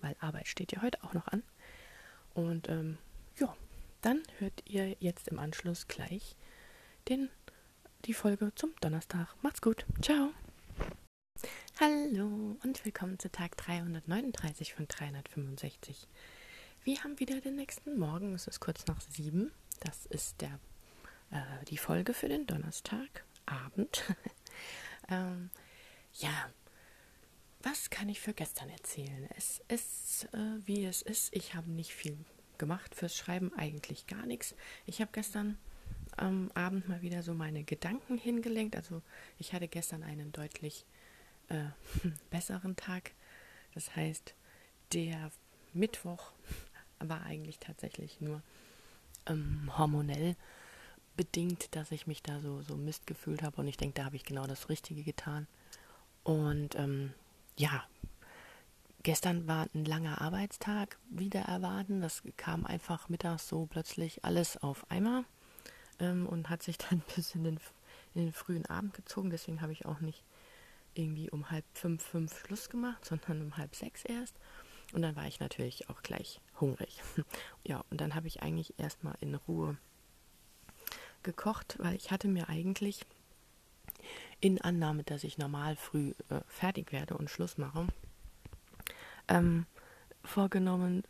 weil 0.01 0.15
Arbeit 0.19 0.47
steht 0.47 0.71
ja 0.71 0.81
heute 0.81 1.03
auch 1.03 1.13
noch 1.13 1.27
an. 1.27 1.43
Und 2.33 2.69
ähm, 2.69 2.97
ja, 3.37 3.55
dann 4.01 4.21
hört 4.37 4.63
ihr 4.65 4.95
jetzt 4.99 5.27
im 5.27 5.39
Anschluss 5.39 5.87
gleich 5.87 6.35
den, 7.07 7.29
die 8.05 8.13
Folge 8.13 8.53
zum 8.55 8.71
Donnerstag. 8.81 9.27
Macht's 9.41 9.61
gut. 9.61 9.85
Ciao. 10.01 10.29
Hallo 11.81 12.57
und 12.61 12.83
willkommen 12.83 13.19
zu 13.19 13.31
Tag 13.31 13.55
339 13.55 14.73
von 14.73 14.85
365. 14.85 16.09
Wir 16.83 17.01
haben 17.05 17.17
wieder 17.21 17.39
den 17.39 17.55
nächsten 17.55 17.97
Morgen. 17.97 18.33
Es 18.33 18.47
ist 18.47 18.59
kurz 18.59 18.85
nach 18.87 18.99
sieben. 18.99 19.53
Das 19.79 20.05
ist 20.07 20.41
der, 20.41 20.59
äh, 21.31 21.63
die 21.69 21.77
Folge 21.77 22.13
für 22.13 22.27
den 22.27 22.45
Donnerstagabend. 22.45 24.03
ähm, 25.09 25.51
ja, 26.15 26.49
was 27.63 27.89
kann 27.89 28.09
ich 28.09 28.19
für 28.19 28.33
gestern 28.33 28.69
erzählen? 28.69 29.29
Es 29.37 29.61
ist, 29.69 30.27
äh, 30.33 30.59
wie 30.65 30.83
es 30.83 31.01
ist. 31.01 31.33
Ich 31.33 31.55
habe 31.55 31.71
nicht 31.71 31.93
viel 31.93 32.17
gemacht 32.57 32.93
fürs 32.93 33.15
Schreiben, 33.15 33.53
eigentlich 33.55 34.05
gar 34.05 34.25
nichts. 34.25 34.53
Ich 34.85 34.99
habe 34.99 35.11
gestern 35.13 35.57
am 36.17 36.51
Abend 36.55 36.89
mal 36.89 37.01
wieder 37.01 37.23
so 37.23 37.33
meine 37.33 37.63
Gedanken 37.63 38.17
hingelenkt. 38.17 38.75
Also 38.75 39.01
ich 39.37 39.53
hatte 39.53 39.69
gestern 39.69 40.03
einen 40.03 40.33
deutlich 40.33 40.85
äh, 41.49 41.65
besseren 42.29 42.75
Tag. 42.75 43.11
Das 43.73 43.95
heißt, 43.95 44.33
der 44.93 45.31
Mittwoch 45.73 46.31
war 46.99 47.23
eigentlich 47.23 47.59
tatsächlich 47.59 48.21
nur 48.21 48.41
ähm, 49.25 49.71
hormonell 49.77 50.35
bedingt, 51.15 51.75
dass 51.75 51.91
ich 51.91 52.07
mich 52.07 52.23
da 52.23 52.39
so, 52.39 52.61
so 52.61 52.75
Mist 52.75 53.05
gefühlt 53.05 53.43
habe. 53.43 53.57
Und 53.57 53.67
ich 53.67 53.77
denke, 53.77 53.95
da 53.95 54.05
habe 54.05 54.15
ich 54.15 54.23
genau 54.23 54.47
das 54.47 54.69
Richtige 54.69 55.03
getan. 55.03 55.47
Und 56.23 56.75
ähm, 56.75 57.13
ja, 57.57 57.83
gestern 59.03 59.47
war 59.47 59.67
ein 59.73 59.85
langer 59.85 60.21
Arbeitstag 60.21 60.97
wieder 61.09 61.41
erwarten. 61.41 62.01
Das 62.01 62.23
kam 62.37 62.65
einfach 62.65 63.09
mittags 63.09 63.47
so 63.47 63.65
plötzlich 63.65 64.23
alles 64.23 64.57
auf 64.57 64.89
einmal 64.89 65.25
ähm, 65.99 66.25
und 66.25 66.49
hat 66.49 66.63
sich 66.63 66.77
dann 66.77 67.01
bis 67.15 67.35
in 67.35 67.43
den, 67.43 67.59
in 68.15 68.25
den 68.25 68.33
frühen 68.33 68.65
Abend 68.65 68.93
gezogen. 68.93 69.29
Deswegen 69.29 69.61
habe 69.61 69.73
ich 69.73 69.85
auch 69.85 69.99
nicht 69.99 70.23
irgendwie 70.99 71.29
um 71.29 71.49
halb 71.49 71.65
fünf, 71.73 72.03
fünf 72.03 72.37
Schluss 72.39 72.69
gemacht, 72.69 73.05
sondern 73.05 73.41
um 73.41 73.57
halb 73.57 73.75
sechs 73.75 74.03
erst. 74.03 74.35
Und 74.93 75.01
dann 75.01 75.15
war 75.15 75.27
ich 75.27 75.39
natürlich 75.39 75.89
auch 75.89 76.01
gleich 76.01 76.41
hungrig. 76.59 77.01
ja, 77.63 77.83
und 77.89 78.01
dann 78.01 78.15
habe 78.15 78.27
ich 78.27 78.41
eigentlich 78.41 78.77
erstmal 78.77 79.15
in 79.21 79.35
Ruhe 79.35 79.77
gekocht, 81.23 81.77
weil 81.79 81.95
ich 81.95 82.11
hatte 82.11 82.27
mir 82.27 82.49
eigentlich 82.49 83.05
in 84.39 84.59
Annahme, 84.61 85.03
dass 85.03 85.23
ich 85.23 85.37
normal 85.37 85.75
früh 85.75 86.13
äh, 86.29 86.41
fertig 86.47 86.91
werde 86.91 87.17
und 87.17 87.29
Schluss 87.29 87.57
mache, 87.57 87.87
ähm, 89.27 89.65
vorgenommen, 90.23 91.03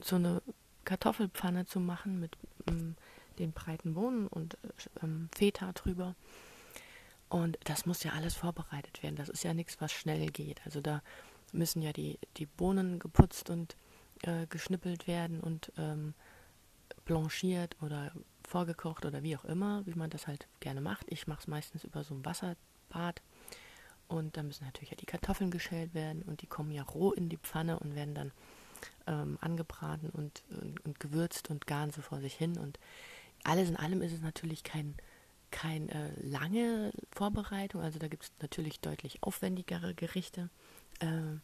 so 0.00 0.16
eine 0.16 0.42
Kartoffelpfanne 0.84 1.66
zu 1.66 1.80
machen 1.80 2.20
mit 2.20 2.36
ähm, 2.68 2.96
den 3.38 3.52
breiten 3.52 3.94
Bohnen 3.94 4.26
und 4.26 4.54
äh, 4.54 4.58
ähm, 5.02 5.28
Feta 5.34 5.72
drüber 5.72 6.14
und 7.28 7.58
das 7.64 7.86
muss 7.86 8.04
ja 8.04 8.12
alles 8.12 8.34
vorbereitet 8.34 9.02
werden. 9.02 9.16
Das 9.16 9.28
ist 9.28 9.44
ja 9.44 9.54
nichts, 9.54 9.80
was 9.80 9.92
schnell 9.92 10.26
geht. 10.26 10.60
Also 10.64 10.80
da 10.80 11.02
müssen 11.52 11.82
ja 11.82 11.92
die, 11.92 12.18
die 12.36 12.46
Bohnen 12.46 12.98
geputzt 12.98 13.50
und 13.50 13.76
äh, 14.22 14.46
geschnippelt 14.46 15.06
werden 15.06 15.40
und 15.40 15.72
ähm, 15.78 16.14
blanchiert 17.04 17.76
oder 17.82 18.12
vorgekocht 18.46 19.04
oder 19.04 19.22
wie 19.22 19.36
auch 19.36 19.44
immer, 19.44 19.84
wie 19.86 19.94
man 19.94 20.10
das 20.10 20.26
halt 20.26 20.46
gerne 20.60 20.80
macht. 20.80 21.06
Ich 21.08 21.26
mache 21.26 21.40
es 21.40 21.46
meistens 21.46 21.84
über 21.84 22.04
so 22.04 22.14
ein 22.14 22.24
Wasserbad. 22.24 23.22
Und 24.06 24.36
da 24.36 24.42
müssen 24.42 24.64
natürlich 24.64 24.90
ja 24.90 24.96
die 24.96 25.06
Kartoffeln 25.06 25.50
geschält 25.50 25.94
werden 25.94 26.22
und 26.22 26.42
die 26.42 26.46
kommen 26.46 26.70
ja 26.70 26.82
roh 26.82 27.12
in 27.12 27.30
die 27.30 27.38
Pfanne 27.38 27.78
und 27.78 27.94
werden 27.94 28.14
dann 28.14 28.32
ähm, 29.06 29.38
angebraten 29.40 30.10
und, 30.10 30.42
und, 30.50 30.84
und, 30.84 31.00
gewürzt 31.00 31.48
und 31.48 31.66
garen 31.66 31.90
so 31.90 32.02
vor 32.02 32.20
sich 32.20 32.34
hin. 32.34 32.58
Und 32.58 32.78
alles 33.44 33.68
in 33.68 33.76
allem 33.76 34.02
ist 34.02 34.12
es 34.12 34.20
natürlich 34.20 34.62
kein 34.62 34.94
keine 35.54 35.88
äh, 35.92 36.26
lange 36.26 36.92
Vorbereitung. 37.14 37.80
Also 37.80 37.98
da 37.98 38.08
gibt 38.08 38.24
es 38.24 38.32
natürlich 38.40 38.80
deutlich 38.80 39.22
aufwendigere 39.22 39.94
Gerichte. 39.94 40.50
Äh, 41.00 41.38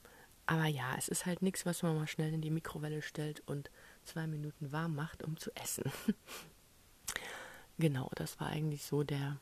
Aber 0.46 0.66
ja, 0.66 0.94
es 0.98 1.08
ist 1.08 1.26
halt 1.26 1.42
nichts, 1.42 1.64
was 1.64 1.82
man 1.82 1.96
mal 1.96 2.08
schnell 2.08 2.32
in 2.32 2.40
die 2.40 2.50
Mikrowelle 2.50 3.02
stellt 3.02 3.40
und 3.46 3.70
zwei 4.04 4.26
Minuten 4.26 4.72
warm 4.72 4.94
macht, 4.94 5.22
um 5.22 5.36
zu 5.36 5.54
essen. 5.54 5.84
genau, 7.78 8.10
das 8.16 8.40
war 8.40 8.48
eigentlich 8.48 8.82
so 8.84 9.04
der, 9.04 9.36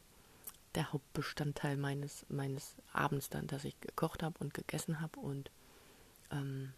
der 0.75 0.93
Hauptbestandteil 0.93 1.77
meines, 1.77 2.27
meines 2.29 2.77
Abends 2.93 3.31
dann, 3.31 3.47
dass 3.47 3.65
ich 3.65 3.81
gekocht 3.81 4.23
habe 4.23 4.39
und 4.41 4.53
gegessen 4.53 5.01
habe 5.01 5.19
und 5.21 5.51
ähm, 6.31 6.73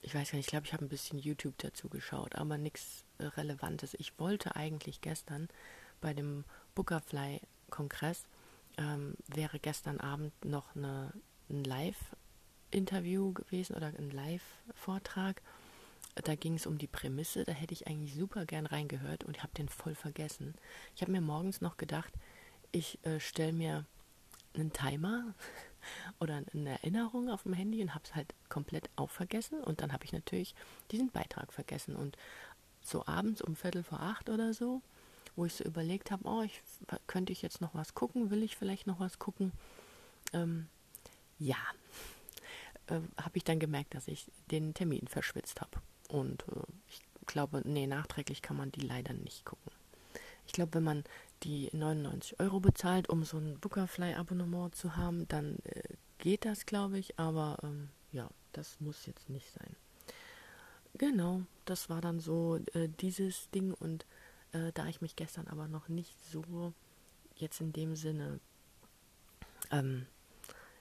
ich 0.00 0.14
weiß 0.14 0.30
gar 0.30 0.36
nicht, 0.36 0.46
ich 0.46 0.50
glaube, 0.50 0.66
ich 0.66 0.72
habe 0.72 0.84
ein 0.84 0.88
bisschen 0.88 1.18
YouTube 1.18 1.58
dazu 1.58 1.88
geschaut, 1.88 2.36
aber 2.36 2.56
nichts 2.56 3.04
äh, 3.18 3.24
Relevantes. 3.24 3.94
Ich 3.94 4.18
wollte 4.18 4.54
eigentlich 4.54 5.00
gestern 5.00 5.48
bei 6.00 6.14
dem 6.14 6.44
Bookerfly-Kongress, 7.68 8.26
ähm, 8.78 9.14
wäre 9.28 9.58
gestern 9.58 10.00
Abend 10.00 10.32
noch 10.44 10.74
eine, 10.74 11.12
ein 11.50 11.64
Live-Interview 11.64 13.32
gewesen 13.32 13.76
oder 13.76 13.88
ein 13.88 14.10
Live-Vortrag. 14.10 15.42
Da 16.14 16.34
ging 16.34 16.54
es 16.54 16.66
um 16.66 16.78
die 16.78 16.86
Prämisse, 16.86 17.44
da 17.44 17.52
hätte 17.52 17.74
ich 17.74 17.86
eigentlich 17.86 18.14
super 18.14 18.44
gern 18.44 18.66
reingehört 18.66 19.24
und 19.24 19.42
habe 19.42 19.52
den 19.54 19.68
voll 19.68 19.94
vergessen. 19.94 20.54
Ich 20.96 21.02
habe 21.02 21.12
mir 21.12 21.20
morgens 21.20 21.60
noch 21.60 21.76
gedacht, 21.76 22.12
ich 22.72 22.98
äh, 23.04 23.20
stelle 23.20 23.52
mir 23.52 23.84
einen 24.54 24.72
Timer 24.72 25.34
oder 26.20 26.42
eine 26.52 26.70
Erinnerung 26.70 27.30
auf 27.30 27.44
dem 27.44 27.52
Handy 27.52 27.82
und 27.82 27.94
habe 27.94 28.04
es 28.04 28.14
halt 28.14 28.34
komplett 28.48 28.90
auch 28.96 29.10
vergessen. 29.10 29.62
Und 29.62 29.80
dann 29.80 29.92
habe 29.92 30.04
ich 30.04 30.12
natürlich 30.12 30.54
diesen 30.90 31.10
Beitrag 31.10 31.52
vergessen. 31.52 31.94
Und 31.94 32.16
so 32.80 33.06
abends 33.06 33.42
um 33.42 33.54
Viertel 33.54 33.82
vor 33.82 34.00
acht 34.00 34.28
oder 34.28 34.54
so, 34.54 34.82
wo 35.38 35.46
ich 35.46 35.54
so 35.54 35.64
überlegt 35.64 36.10
habe, 36.10 36.26
oh, 36.28 36.42
ich, 36.42 36.60
könnte 37.06 37.32
ich 37.32 37.42
jetzt 37.42 37.60
noch 37.60 37.72
was 37.74 37.94
gucken? 37.94 38.30
Will 38.30 38.42
ich 38.42 38.56
vielleicht 38.56 38.88
noch 38.88 38.98
was 38.98 39.20
gucken? 39.20 39.52
Ähm, 40.32 40.66
ja, 41.38 41.56
äh, 42.88 43.00
habe 43.16 43.36
ich 43.36 43.44
dann 43.44 43.60
gemerkt, 43.60 43.94
dass 43.94 44.08
ich 44.08 44.26
den 44.50 44.74
Termin 44.74 45.06
verschwitzt 45.06 45.60
habe. 45.60 45.80
Und 46.08 46.42
äh, 46.48 46.62
ich 46.88 47.00
glaube, 47.26 47.62
nee, 47.64 47.86
nachträglich 47.86 48.42
kann 48.42 48.56
man 48.56 48.72
die 48.72 48.80
leider 48.80 49.12
nicht 49.12 49.44
gucken. 49.44 49.70
Ich 50.46 50.52
glaube, 50.52 50.74
wenn 50.74 50.82
man 50.82 51.04
die 51.44 51.70
99 51.72 52.40
Euro 52.40 52.58
bezahlt, 52.58 53.08
um 53.08 53.22
so 53.22 53.38
ein 53.38 53.60
Bookerfly-Abonnement 53.60 54.74
zu 54.74 54.96
haben, 54.96 55.28
dann 55.28 55.58
äh, 55.64 55.82
geht 56.18 56.46
das, 56.46 56.66
glaube 56.66 56.98
ich. 56.98 57.16
Aber 57.16 57.58
ähm, 57.62 57.90
ja, 58.10 58.28
das 58.52 58.80
muss 58.80 59.06
jetzt 59.06 59.28
nicht 59.30 59.48
sein. 59.52 59.76
Genau, 60.94 61.42
das 61.64 61.88
war 61.88 62.00
dann 62.00 62.18
so 62.18 62.58
äh, 62.74 62.88
dieses 62.88 63.50
Ding. 63.50 63.72
Und 63.74 64.04
äh, 64.52 64.72
da 64.72 64.86
ich 64.86 65.00
mich 65.00 65.16
gestern 65.16 65.46
aber 65.48 65.68
noch 65.68 65.88
nicht 65.88 66.14
so 66.30 66.72
jetzt 67.36 67.60
in 67.60 67.72
dem 67.72 67.96
Sinne 67.96 68.40
ähm, 69.70 70.06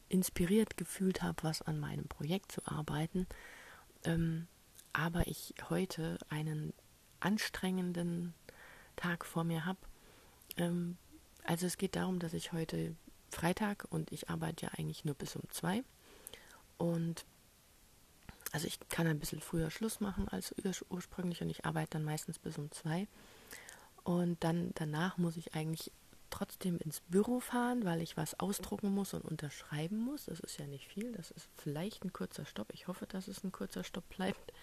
inspiriert 0.09 0.77
gefühlt 0.77 1.21
habe, 1.21 1.43
was 1.43 1.61
an 1.61 1.79
meinem 1.79 2.07
Projekt 2.07 2.51
zu 2.51 2.61
arbeiten, 2.65 3.27
ähm, 4.03 4.47
aber 4.93 5.27
ich 5.27 5.53
heute 5.69 6.17
einen 6.29 6.73
anstrengenden 7.19 8.33
Tag 8.95 9.25
vor 9.25 9.43
mir 9.43 9.65
habe. 9.65 9.79
Ähm, 10.57 10.97
also 11.43 11.65
es 11.65 11.77
geht 11.77 11.95
darum, 11.95 12.19
dass 12.19 12.33
ich 12.33 12.51
heute 12.51 12.95
Freitag 13.29 13.85
und 13.89 14.11
ich 14.11 14.29
arbeite 14.29 14.65
ja 14.65 14.71
eigentlich 14.77 15.05
nur 15.05 15.15
bis 15.15 15.35
um 15.35 15.43
zwei. 15.49 15.83
Und 16.77 17.25
also 18.51 18.67
ich 18.67 18.79
kann 18.89 19.07
ein 19.07 19.19
bisschen 19.19 19.41
früher 19.41 19.69
Schluss 19.71 19.99
machen 19.99 20.27
als 20.29 20.55
ursprünglich 20.89 21.41
und 21.41 21.49
ich 21.49 21.65
arbeite 21.65 21.91
dann 21.91 22.03
meistens 22.03 22.39
bis 22.39 22.57
um 22.57 22.71
zwei. 22.71 23.07
Und 24.07 24.41
dann 24.41 24.71
danach 24.75 25.17
muss 25.17 25.35
ich 25.35 25.53
eigentlich 25.53 25.91
trotzdem 26.29 26.77
ins 26.77 27.01
Büro 27.01 27.41
fahren, 27.41 27.83
weil 27.83 28.01
ich 28.01 28.15
was 28.15 28.39
ausdrucken 28.39 28.89
muss 28.95 29.13
und 29.13 29.25
unterschreiben 29.25 29.97
muss. 29.97 30.27
Das 30.27 30.39
ist 30.39 30.57
ja 30.57 30.65
nicht 30.65 30.87
viel, 30.87 31.11
das 31.11 31.29
ist 31.31 31.49
vielleicht 31.57 32.05
ein 32.05 32.13
kurzer 32.13 32.45
Stopp. 32.45 32.69
Ich 32.71 32.87
hoffe, 32.87 33.05
dass 33.05 33.27
es 33.27 33.43
ein 33.43 33.51
kurzer 33.51 33.83
Stopp 33.83 34.07
bleibt. 34.07 34.53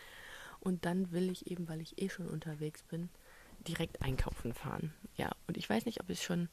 Und 0.61 0.87
dann 0.87 1.13
will 1.13 1.31
ich 1.31 1.51
eben, 1.51 1.69
weil 1.69 1.83
ich 1.83 2.01
eh 2.01 2.09
schon 2.09 2.27
unterwegs 2.27 2.85
bin, 2.85 3.11
direkt 3.69 4.01
einkaufen 4.01 4.55
fahren. 4.55 4.95
Ja, 5.19 5.31
und 5.47 5.59
ich 5.59 5.69
weiß 5.69 5.85
nicht, 5.85 6.01
ob 6.01 6.09
ich 6.09 6.21
es 6.21 6.25
schon 6.25 6.49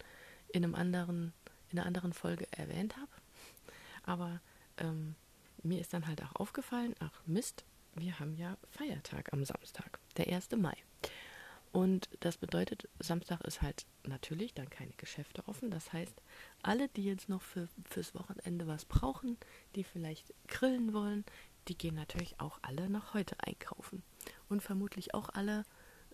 in 0.49 0.65
einem 0.65 0.75
anderen, 0.75 1.31
in 1.69 1.79
einer 1.79 1.87
anderen 1.87 2.11
Folge 2.11 2.45
erwähnt 2.51 2.97
habe, 2.97 3.11
aber 4.03 4.41
ähm, 4.79 5.15
mir 5.63 5.79
ist 5.79 5.93
dann 5.93 6.07
halt 6.07 6.21
auch 6.23 6.35
aufgefallen, 6.35 6.93
ach 6.99 7.21
Mist, 7.25 7.63
wir 7.95 8.19
haben 8.19 8.35
ja 8.35 8.57
Feiertag 8.69 9.31
am 9.31 9.45
Samstag, 9.45 9.99
der 10.17 10.27
1. 10.27 10.51
Mai. 10.57 10.75
Und 11.71 12.09
das 12.19 12.37
bedeutet, 12.37 12.89
Samstag 12.99 13.41
ist 13.41 13.61
halt 13.61 13.85
natürlich 14.03 14.53
dann 14.53 14.69
keine 14.69 14.91
Geschäfte 14.97 15.47
offen. 15.47 15.71
Das 15.71 15.93
heißt, 15.93 16.21
alle, 16.61 16.89
die 16.89 17.05
jetzt 17.05 17.29
noch 17.29 17.41
für, 17.41 17.69
fürs 17.85 18.13
Wochenende 18.13 18.67
was 18.67 18.83
brauchen, 18.85 19.37
die 19.75 19.85
vielleicht 19.85 20.33
grillen 20.47 20.93
wollen, 20.93 21.23
die 21.67 21.77
gehen 21.77 21.95
natürlich 21.95 22.39
auch 22.39 22.59
alle 22.61 22.89
noch 22.89 23.13
heute 23.13 23.35
einkaufen. 23.39 24.03
Und 24.49 24.61
vermutlich 24.61 25.13
auch 25.13 25.29
alle 25.29 25.63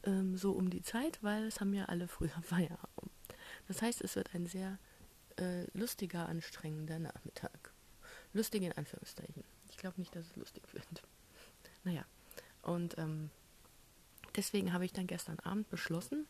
ähm, 0.04 0.38
so 0.38 0.52
um 0.52 0.70
die 0.70 0.84
Zeit, 0.84 1.24
weil 1.24 1.46
es 1.46 1.60
haben 1.60 1.74
ja 1.74 1.86
alle 1.86 2.08
früher 2.08 2.30
Feierabend. 2.43 3.12
Das 3.67 3.82
heißt, 3.82 4.02
es 4.02 4.15
wird 4.15 4.36
ein 4.36 4.46
sehr 4.46 4.78
äh, 5.39 5.65
lustiger, 5.74 6.30
anstrengender 6.30 7.00
Nachmittag. 7.00 7.74
Lustig 8.34 8.62
in 8.62 8.74
Anführungszeichen. 8.74 9.43
Ich 9.70 9.78
glaube 9.78 10.00
nicht, 10.00 10.15
dass 10.15 10.28
es 10.28 10.36
lustig 10.36 10.63
wird. 10.74 10.86
Naja, 11.84 12.04
und 12.63 12.98
ähm, 12.98 13.30
deswegen 14.38 14.71
habe 14.71 14.86
ich 14.86 14.93
dann 14.93 15.08
gestern 15.08 15.39
Abend 15.39 15.69
beschlossen, 15.69 16.28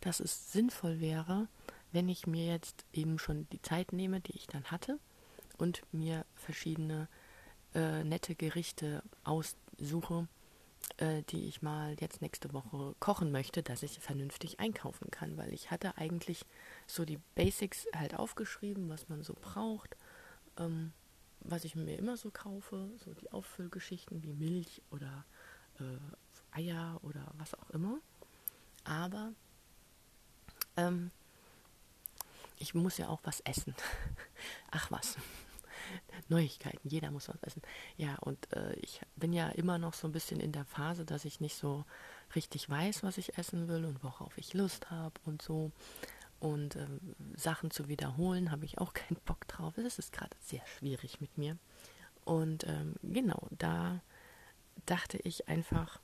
dass 0.00 0.20
es 0.20 0.52
sinnvoll 0.52 1.00
wäre, 1.00 1.48
wenn 1.92 2.08
ich 2.08 2.26
mir 2.26 2.46
jetzt 2.46 2.84
eben 2.92 3.18
schon 3.18 3.48
die 3.50 3.62
Zeit 3.62 3.92
nehme, 3.92 4.20
die 4.20 4.36
ich 4.36 4.46
dann 4.46 4.64
hatte, 4.66 4.98
und 5.58 5.82
mir 5.92 6.24
verschiedene 6.34 7.08
äh, 7.74 8.04
nette 8.04 8.34
Gerichte 8.34 9.02
aussuche, 9.24 10.28
äh, 10.98 11.22
die 11.30 11.48
ich 11.48 11.62
mal 11.62 11.96
jetzt 12.00 12.20
nächste 12.22 12.52
Woche 12.52 12.94
kochen 13.00 13.32
möchte, 13.32 13.62
dass 13.62 13.82
ich 13.82 13.98
vernünftig 13.98 14.60
einkaufen 14.60 15.10
kann, 15.10 15.36
weil 15.36 15.52
ich 15.52 15.70
hatte 15.70 15.96
eigentlich 15.96 16.44
so 16.86 17.04
die 17.04 17.18
Basics 17.34 17.86
halt 17.94 18.14
aufgeschrieben, 18.14 18.88
was 18.88 19.08
man 19.08 19.22
so 19.22 19.34
braucht, 19.34 19.96
ähm, 20.58 20.92
was 21.40 21.64
ich 21.64 21.74
mir 21.74 21.96
immer 21.96 22.16
so 22.16 22.30
kaufe, 22.30 22.90
so 23.04 23.14
die 23.14 23.32
Auffüllgeschichten 23.32 24.22
wie 24.22 24.32
Milch 24.32 24.82
oder 24.90 25.24
äh, 25.78 25.98
Eier 26.56 26.98
oder 27.02 27.32
was 27.36 27.54
auch 27.54 27.70
immer. 27.70 27.98
Aber 28.84 29.32
ähm, 30.76 31.10
ich 32.58 32.74
muss 32.74 32.98
ja 32.98 33.08
auch 33.08 33.20
was 33.24 33.40
essen. 33.40 33.74
Ach 34.70 34.90
was. 34.90 35.16
Neuigkeiten, 36.28 36.88
jeder 36.88 37.10
muss 37.10 37.28
was 37.28 37.42
essen. 37.42 37.62
Ja, 37.96 38.16
und 38.16 38.52
äh, 38.52 38.74
ich 38.74 39.00
bin 39.16 39.32
ja 39.32 39.48
immer 39.50 39.78
noch 39.78 39.94
so 39.94 40.08
ein 40.08 40.12
bisschen 40.12 40.40
in 40.40 40.52
der 40.52 40.64
Phase, 40.64 41.04
dass 41.04 41.24
ich 41.24 41.40
nicht 41.40 41.56
so 41.56 41.84
richtig 42.34 42.68
weiß, 42.68 43.02
was 43.02 43.18
ich 43.18 43.38
essen 43.38 43.68
will 43.68 43.84
und 43.84 44.02
worauf 44.02 44.36
ich 44.38 44.54
Lust 44.54 44.90
habe 44.90 45.14
und 45.24 45.42
so. 45.42 45.70
Und 46.38 46.76
äh, 46.76 46.86
Sachen 47.36 47.70
zu 47.70 47.88
wiederholen, 47.88 48.50
habe 48.50 48.64
ich 48.64 48.78
auch 48.78 48.92
keinen 48.94 49.20
Bock 49.24 49.46
drauf. 49.48 49.78
Es 49.78 49.98
ist 49.98 50.12
gerade 50.12 50.36
sehr 50.40 50.66
schwierig 50.66 51.20
mit 51.20 51.36
mir. 51.38 51.56
Und 52.24 52.64
ähm, 52.66 52.94
genau, 53.02 53.46
da 53.50 54.00
dachte 54.84 55.18
ich 55.18 55.48
einfach, 55.48 56.00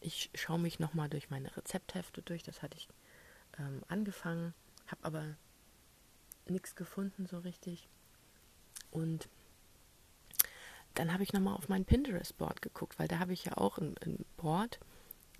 ich 0.00 0.30
schaue 0.34 0.58
mich 0.58 0.78
nochmal 0.78 1.08
durch 1.08 1.30
meine 1.30 1.54
Rezepthefte 1.56 2.22
durch. 2.22 2.42
Das 2.42 2.62
hatte 2.62 2.76
ich 2.76 2.88
ähm, 3.58 3.82
angefangen, 3.88 4.54
habe 4.86 5.04
aber 5.04 5.36
nichts 6.46 6.74
gefunden 6.74 7.26
so 7.26 7.38
richtig. 7.38 7.88
Und 8.90 9.28
dann 10.94 11.12
habe 11.12 11.22
ich 11.22 11.32
nochmal 11.32 11.54
auf 11.54 11.68
mein 11.68 11.84
Pinterest-Board 11.84 12.62
geguckt, 12.62 12.98
weil 12.98 13.08
da 13.08 13.18
habe 13.18 13.32
ich 13.32 13.44
ja 13.44 13.56
auch 13.56 13.78
ein, 13.78 13.94
ein, 14.04 14.24
Board, 14.36 14.80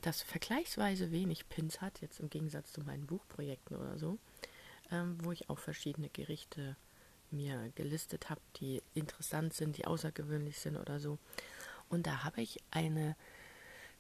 das 0.01 0.23
vergleichsweise 0.23 1.11
wenig 1.11 1.49
Pins 1.49 1.81
hat, 1.81 2.01
jetzt 2.01 2.21
im 2.21 2.31
Gegensatz 2.31 2.73
zu 2.73 2.81
meinen 2.83 3.07
Buchprojekten 3.07 3.77
oder 3.77 3.99
so, 3.99 4.19
ähm, 4.91 5.19
wo 5.23 5.33
ich 5.33 5.51
auch 5.51 5.59
verschiedene 5.59 6.09
Gerichte 6.09 6.77
mir 7.31 7.71
gelistet 7.75 8.31
habe, 8.31 8.41
die 8.57 8.83
interessant 8.95 9.55
sind, 9.55 9.77
die 9.77 9.87
außergewöhnlich 9.87 10.59
sind 10.59 10.77
oder 10.77 11.01
so. 11.01 11.19
Und 11.89 12.07
da 12.07 12.25
habe 12.25 12.41
ich 12.41 12.61
eine 12.71 13.17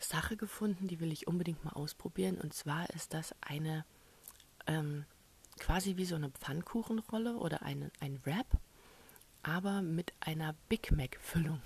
Sache 0.00 0.36
gefunden, 0.36 0.88
die 0.88 1.00
will 1.00 1.12
ich 1.12 1.26
unbedingt 1.26 1.64
mal 1.64 1.72
ausprobieren. 1.72 2.38
Und 2.38 2.54
zwar 2.54 2.90
ist 2.90 3.14
das 3.14 3.34
eine 3.40 3.84
ähm, 4.66 5.04
quasi 5.58 5.96
wie 5.96 6.04
so 6.04 6.16
eine 6.16 6.30
Pfannkuchenrolle 6.30 7.36
oder 7.36 7.62
eine, 7.62 7.90
ein 8.00 8.18
Wrap 8.24 8.58
aber 9.42 9.82
mit 9.82 10.12
einer 10.20 10.54
Big 10.68 10.92
Mac-Füllung. 10.92 11.60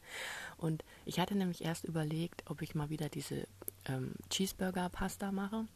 Und 0.56 0.84
ich 1.04 1.18
hatte 1.18 1.34
nämlich 1.34 1.64
erst 1.64 1.84
überlegt, 1.84 2.44
ob 2.46 2.62
ich 2.62 2.74
mal 2.74 2.90
wieder 2.90 3.08
diese 3.08 3.46
ähm, 3.86 4.14
Cheeseburger-Pasta 4.30 5.32
mache. 5.32 5.66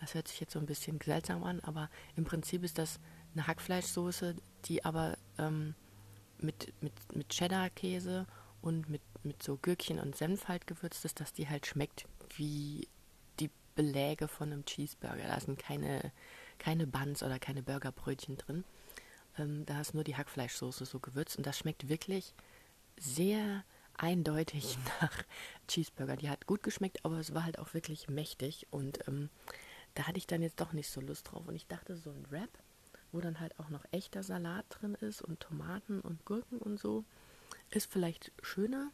Das 0.00 0.14
hört 0.14 0.28
sich 0.28 0.40
jetzt 0.40 0.52
so 0.52 0.58
ein 0.58 0.66
bisschen 0.66 1.00
seltsam 1.02 1.44
an, 1.44 1.60
aber 1.60 1.90
im 2.16 2.24
Prinzip 2.24 2.64
ist 2.64 2.78
das 2.78 3.00
eine 3.34 3.46
Hackfleischsoße, 3.46 4.36
die 4.66 4.84
aber 4.84 5.16
ähm, 5.38 5.74
mit, 6.38 6.72
mit, 6.82 6.92
mit 7.14 7.28
Cheddar-Käse 7.30 8.26
und 8.64 8.88
mit, 8.88 9.02
mit 9.24 9.42
so 9.42 9.58
Gürkchen 9.58 9.98
und 10.00 10.16
Senf 10.16 10.48
halt 10.48 10.66
gewürzt 10.66 11.04
ist, 11.04 11.20
dass 11.20 11.34
die 11.34 11.50
halt 11.50 11.66
schmeckt 11.66 12.06
wie 12.36 12.88
die 13.38 13.50
Beläge 13.74 14.26
von 14.26 14.50
einem 14.50 14.64
Cheeseburger. 14.64 15.28
Da 15.28 15.38
sind 15.38 15.58
keine, 15.58 16.12
keine 16.58 16.86
Buns 16.86 17.22
oder 17.22 17.38
keine 17.38 17.62
Burgerbrötchen 17.62 18.38
drin. 18.38 18.64
Ähm, 19.38 19.66
da 19.66 19.82
ist 19.82 19.92
nur 19.92 20.02
die 20.02 20.16
Hackfleischsoße 20.16 20.86
so 20.86 20.98
gewürzt 20.98 21.36
und 21.36 21.46
das 21.46 21.58
schmeckt 21.58 21.90
wirklich 21.90 22.32
sehr 22.98 23.64
eindeutig 23.98 24.78
nach 25.02 25.12
Cheeseburger. 25.68 26.16
Die 26.16 26.30
hat 26.30 26.46
gut 26.46 26.62
geschmeckt, 26.62 27.04
aber 27.04 27.18
es 27.18 27.34
war 27.34 27.44
halt 27.44 27.58
auch 27.58 27.74
wirklich 27.74 28.08
mächtig 28.08 28.66
und 28.70 29.06
ähm, 29.06 29.28
da 29.94 30.04
hatte 30.04 30.16
ich 30.16 30.26
dann 30.26 30.40
jetzt 30.40 30.62
doch 30.62 30.72
nicht 30.72 30.88
so 30.88 31.02
Lust 31.02 31.30
drauf. 31.30 31.46
Und 31.46 31.54
ich 31.54 31.66
dachte, 31.66 31.96
so 31.96 32.08
ein 32.08 32.24
Wrap, 32.30 32.50
wo 33.12 33.20
dann 33.20 33.40
halt 33.40 33.60
auch 33.60 33.68
noch 33.68 33.84
echter 33.90 34.22
Salat 34.22 34.64
drin 34.70 34.94
ist 34.94 35.20
und 35.20 35.40
Tomaten 35.40 36.00
und 36.00 36.24
Gurken 36.24 36.58
und 36.58 36.80
so, 36.80 37.04
ist 37.74 37.90
vielleicht 37.90 38.32
schöner. 38.42 38.90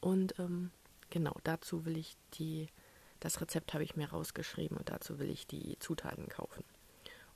Und 0.00 0.38
ähm, 0.38 0.70
genau, 1.10 1.36
dazu 1.44 1.84
will 1.84 1.96
ich 1.96 2.16
die, 2.34 2.68
das 3.20 3.40
Rezept 3.40 3.72
habe 3.74 3.84
ich 3.84 3.96
mir 3.96 4.10
rausgeschrieben 4.10 4.76
und 4.76 4.90
dazu 4.90 5.18
will 5.18 5.30
ich 5.30 5.46
die 5.46 5.78
Zutaten 5.78 6.28
kaufen. 6.28 6.64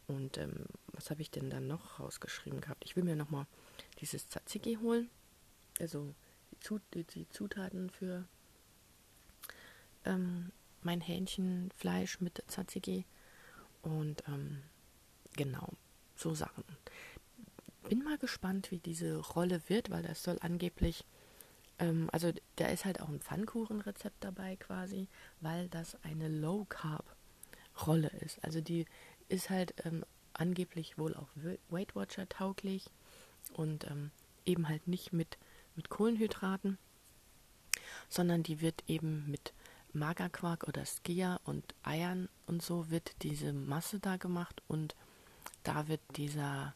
Und 0.06 0.38
ähm, 0.38 0.66
was 0.92 1.10
habe 1.10 1.22
ich 1.22 1.30
denn 1.30 1.50
dann 1.50 1.66
noch 1.66 2.00
rausgeschrieben 2.00 2.60
gehabt? 2.60 2.84
Ich 2.84 2.96
will 2.96 3.04
mir 3.04 3.16
nochmal 3.16 3.46
dieses 4.00 4.28
Tzatziki 4.28 4.76
holen. 4.76 5.10
Also 5.80 6.14
die, 6.50 6.60
Zut 6.60 6.82
die 6.94 7.28
Zutaten 7.28 7.90
für 7.90 8.24
ähm, 10.04 10.50
mein 10.82 11.00
Hähnchenfleisch 11.00 12.20
mit 12.20 12.42
Tzatziki. 12.48 13.04
Und 13.82 14.24
ähm, 14.28 14.62
genau, 15.36 15.72
so 16.16 16.34
Sachen. 16.34 16.64
Bin 17.88 18.04
mal 18.04 18.18
gespannt, 18.18 18.70
wie 18.70 18.78
diese 18.78 19.16
Rolle 19.16 19.62
wird, 19.68 19.90
weil 19.90 20.02
das 20.02 20.22
soll 20.22 20.38
angeblich, 20.40 21.04
ähm, 21.78 22.08
also 22.12 22.32
da 22.56 22.66
ist 22.66 22.84
halt 22.84 23.00
auch 23.00 23.08
ein 23.08 23.20
Pfannkuchenrezept 23.20 24.22
dabei 24.22 24.56
quasi, 24.56 25.08
weil 25.40 25.68
das 25.68 25.96
eine 26.04 26.28
Low 26.28 26.66
Carb 26.68 27.04
Rolle 27.86 28.08
ist. 28.20 28.42
Also 28.44 28.60
die 28.60 28.86
ist 29.28 29.50
halt 29.50 29.74
ähm, 29.84 30.04
angeblich 30.34 30.98
wohl 30.98 31.14
auch 31.14 31.28
Weight 31.70 31.94
Watcher 31.94 32.28
tauglich 32.28 32.86
und 33.54 33.84
ähm, 33.90 34.10
eben 34.44 34.68
halt 34.68 34.86
nicht 34.88 35.12
mit, 35.12 35.38
mit 35.76 35.88
Kohlenhydraten, 35.88 36.78
sondern 38.08 38.42
die 38.42 38.60
wird 38.60 38.84
eben 38.86 39.30
mit 39.30 39.52
Magerquark 39.92 40.68
oder 40.68 40.84
Skia 40.84 41.40
und 41.44 41.74
Eiern 41.82 42.28
und 42.46 42.62
so 42.62 42.90
wird 42.90 43.22
diese 43.22 43.52
Masse 43.52 43.98
da 43.98 44.16
gemacht 44.16 44.62
und 44.68 44.94
da 45.62 45.88
wird 45.88 46.00
dieser, 46.16 46.74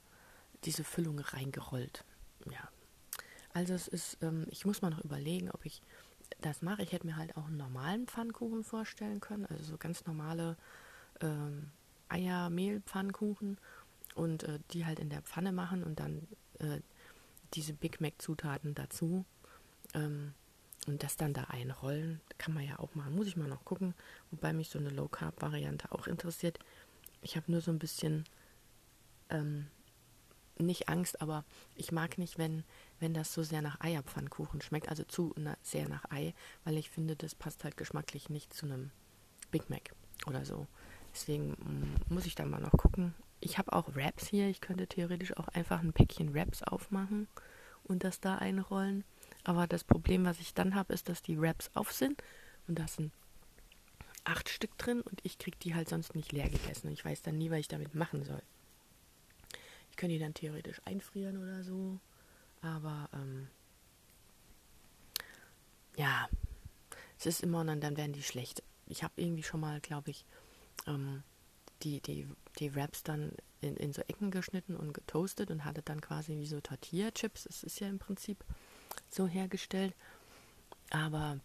diese 0.64 0.84
Füllung 0.84 1.18
reingerollt. 1.18 2.04
Ja. 2.50 2.68
Also 3.52 3.74
es 3.74 3.88
ist, 3.88 4.18
ähm, 4.22 4.46
ich 4.50 4.64
muss 4.64 4.82
mal 4.82 4.90
noch 4.90 5.04
überlegen, 5.04 5.50
ob 5.50 5.64
ich 5.66 5.82
das 6.40 6.62
mache. 6.62 6.82
Ich 6.82 6.92
hätte 6.92 7.06
mir 7.06 7.16
halt 7.16 7.36
auch 7.36 7.46
einen 7.46 7.56
normalen 7.58 8.06
Pfannkuchen 8.06 8.64
vorstellen 8.64 9.20
können, 9.20 9.46
also 9.46 9.62
so 9.64 9.76
ganz 9.76 10.06
normale 10.06 10.56
ähm, 11.20 11.70
Eier-Mehl-Pfannkuchen 12.08 13.58
und 14.14 14.44
äh, 14.44 14.58
die 14.72 14.86
halt 14.86 14.98
in 14.98 15.10
der 15.10 15.22
Pfanne 15.22 15.52
machen 15.52 15.82
und 15.82 16.00
dann 16.00 16.26
äh, 16.58 16.80
diese 17.54 17.74
Big 17.74 18.00
Mac-Zutaten 18.00 18.74
dazu. 18.74 19.24
Ähm, 19.94 20.34
und 20.86 21.02
das 21.04 21.16
dann 21.16 21.32
da 21.32 21.44
einrollen, 21.44 22.20
kann 22.38 22.54
man 22.54 22.64
ja 22.64 22.78
auch 22.78 22.94
machen. 22.96 23.14
Muss 23.14 23.28
ich 23.28 23.36
mal 23.36 23.48
noch 23.48 23.64
gucken, 23.64 23.94
wobei 24.32 24.52
mich 24.52 24.68
so 24.68 24.80
eine 24.80 24.90
Low 24.90 25.06
Carb 25.06 25.40
Variante 25.40 25.92
auch 25.92 26.08
interessiert. 26.08 26.58
Ich 27.20 27.36
habe 27.36 27.52
nur 27.52 27.60
so 27.60 27.70
ein 27.70 27.78
bisschen 27.78 28.24
ähm, 29.30 29.68
nicht 30.66 30.88
Angst, 30.88 31.20
aber 31.20 31.44
ich 31.76 31.92
mag 31.92 32.18
nicht, 32.18 32.38
wenn, 32.38 32.64
wenn 33.00 33.14
das 33.14 33.32
so 33.32 33.42
sehr 33.42 33.62
nach 33.62 33.80
Eierpfannkuchen 33.80 34.60
schmeckt, 34.60 34.88
also 34.88 35.04
zu 35.04 35.32
na, 35.36 35.56
sehr 35.62 35.88
nach 35.88 36.10
Ei, 36.10 36.34
weil 36.64 36.76
ich 36.76 36.90
finde, 36.90 37.16
das 37.16 37.34
passt 37.34 37.64
halt 37.64 37.76
geschmacklich 37.76 38.30
nicht 38.30 38.52
zu 38.54 38.66
einem 38.66 38.90
Big 39.50 39.70
Mac 39.70 39.92
oder 40.26 40.44
so. 40.44 40.66
Deswegen 41.12 41.50
mm, 41.50 42.14
muss 42.14 42.26
ich 42.26 42.34
da 42.34 42.44
mal 42.44 42.60
noch 42.60 42.72
gucken. 42.72 43.14
Ich 43.40 43.58
habe 43.58 43.72
auch 43.72 43.94
Wraps 43.94 44.28
hier. 44.28 44.48
Ich 44.48 44.60
könnte 44.60 44.86
theoretisch 44.86 45.36
auch 45.36 45.48
einfach 45.48 45.80
ein 45.80 45.92
Päckchen 45.92 46.34
Wraps 46.34 46.62
aufmachen 46.62 47.28
und 47.84 48.04
das 48.04 48.20
da 48.20 48.36
einrollen. 48.36 49.04
Aber 49.44 49.66
das 49.66 49.84
Problem, 49.84 50.24
was 50.24 50.40
ich 50.40 50.54
dann 50.54 50.74
habe, 50.74 50.92
ist, 50.94 51.08
dass 51.08 51.22
die 51.22 51.40
Wraps 51.40 51.70
auf 51.74 51.92
sind 51.92 52.22
und 52.68 52.78
da 52.78 52.86
sind 52.86 53.12
acht 54.24 54.48
Stück 54.48 54.76
drin 54.78 55.00
und 55.00 55.20
ich 55.24 55.38
kriege 55.38 55.56
die 55.60 55.74
halt 55.74 55.88
sonst 55.88 56.14
nicht 56.14 56.32
leer 56.32 56.48
gegessen. 56.48 56.88
Und 56.88 56.92
ich 56.92 57.04
weiß 57.04 57.22
dann 57.22 57.38
nie, 57.38 57.50
was 57.50 57.58
ich 57.58 57.68
damit 57.68 57.94
machen 57.94 58.24
soll. 58.24 58.42
Ich 59.92 59.96
könnte 59.96 60.14
die 60.14 60.18
dann 60.18 60.34
theoretisch 60.34 60.80
einfrieren 60.84 61.36
oder 61.36 61.62
so, 61.62 62.00
aber 62.62 63.10
ähm, 63.12 63.46
ja, 65.96 66.28
es 67.18 67.26
ist 67.26 67.42
immer 67.42 67.64
dann, 67.64 67.80
dann 67.80 67.96
werden 67.96 68.14
die 68.14 68.22
schlecht. 68.22 68.62
Ich 68.86 69.04
habe 69.04 69.12
irgendwie 69.16 69.42
schon 69.42 69.60
mal, 69.60 69.80
glaube 69.80 70.10
ich, 70.10 70.24
ähm, 70.86 71.22
die, 71.82 72.00
die, 72.00 72.26
die 72.58 72.74
Wraps 72.74 73.02
dann 73.02 73.32
in, 73.60 73.76
in 73.76 73.92
so 73.92 74.00
Ecken 74.02 74.30
geschnitten 74.30 74.76
und 74.76 74.94
getoastet 74.94 75.50
und 75.50 75.64
hatte 75.64 75.82
dann 75.82 76.00
quasi 76.00 76.36
wie 76.36 76.46
so 76.46 76.60
Tortilla-Chips. 76.60 77.46
Es 77.46 77.62
ist 77.62 77.78
ja 77.80 77.88
im 77.88 77.98
Prinzip 77.98 78.44
so 79.10 79.26
hergestellt. 79.26 79.94
Aber 80.90 81.38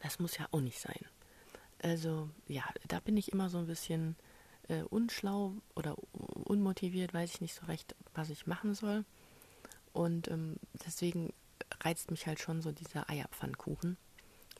das 0.00 0.18
muss 0.18 0.36
ja 0.36 0.46
auch 0.50 0.60
nicht 0.60 0.80
sein. 0.80 1.00
Also 1.82 2.28
ja, 2.46 2.64
da 2.88 3.00
bin 3.00 3.16
ich 3.16 3.32
immer 3.32 3.48
so 3.48 3.58
ein 3.58 3.66
bisschen 3.66 4.16
äh, 4.68 4.82
unschlau 4.82 5.54
oder 5.74 5.96
unmotiviert, 6.50 7.14
weiß 7.14 7.34
ich 7.34 7.40
nicht 7.40 7.54
so 7.54 7.66
recht, 7.66 7.94
was 8.14 8.30
ich 8.30 8.46
machen 8.46 8.74
soll. 8.74 9.04
Und 9.92 10.28
ähm, 10.28 10.56
deswegen 10.84 11.32
reizt 11.80 12.10
mich 12.10 12.26
halt 12.26 12.40
schon 12.40 12.60
so 12.60 12.72
dieser 12.72 13.08
Eierpfannkuchen. 13.08 13.96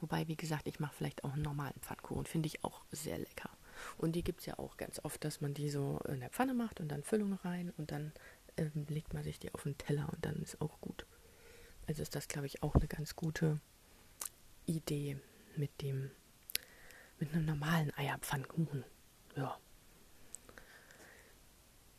Wobei, 0.00 0.29
wie 0.29 0.37
gesagt, 0.37 0.66
ich 0.66 0.81
mache 0.81 0.94
vielleicht 0.94 1.24
auch 1.24 1.35
einen 1.35 1.42
normalen 1.42 1.79
Pfannkuchen. 1.81 2.24
Finde 2.24 2.46
ich 2.46 2.64
auch 2.64 2.83
sehr 2.90 3.18
lecker. 3.18 3.50
Und 3.98 4.12
die 4.12 4.24
gibt 4.24 4.40
es 4.40 4.46
ja 4.46 4.59
auch 4.59 4.76
ganz 4.76 5.00
oft, 5.05 5.24
dass 5.24 5.40
man 5.40 5.55
die 5.55 5.70
so 5.70 6.00
in 6.09 6.20
der 6.20 6.31
Pfanne 6.31 6.55
macht 6.55 6.81
und 6.81 6.88
dann 6.88 7.03
Füllung 7.03 7.35
rein 7.44 7.72
und 7.76 7.90
dann 7.90 8.12
ähm, 8.57 8.87
legt 8.88 9.14
man 9.14 9.22
sich 9.22 9.38
die 9.38 9.53
auf 9.55 9.64
den 9.64 9.76
Teller 9.79 10.09
und 10.12 10.24
dann 10.24 10.37
ist 10.37 10.61
auch 10.61 10.81
gut. 10.81 11.07
Also 11.87 12.03
ist 12.03 12.14
das, 12.14 12.29
glaube 12.29 12.46
ich, 12.46 12.62
auch 12.62 12.74
eine 12.74 12.88
ganz 12.88 13.16
gute 13.16 13.61
Idee 14.66 15.18
mit 15.57 15.83
dem, 15.83 16.11
mit 17.18 17.33
einem 17.33 17.46
normalen 17.46 17.92
Eierpfannkuchen. 17.96 18.85
Ja. 19.37 19.59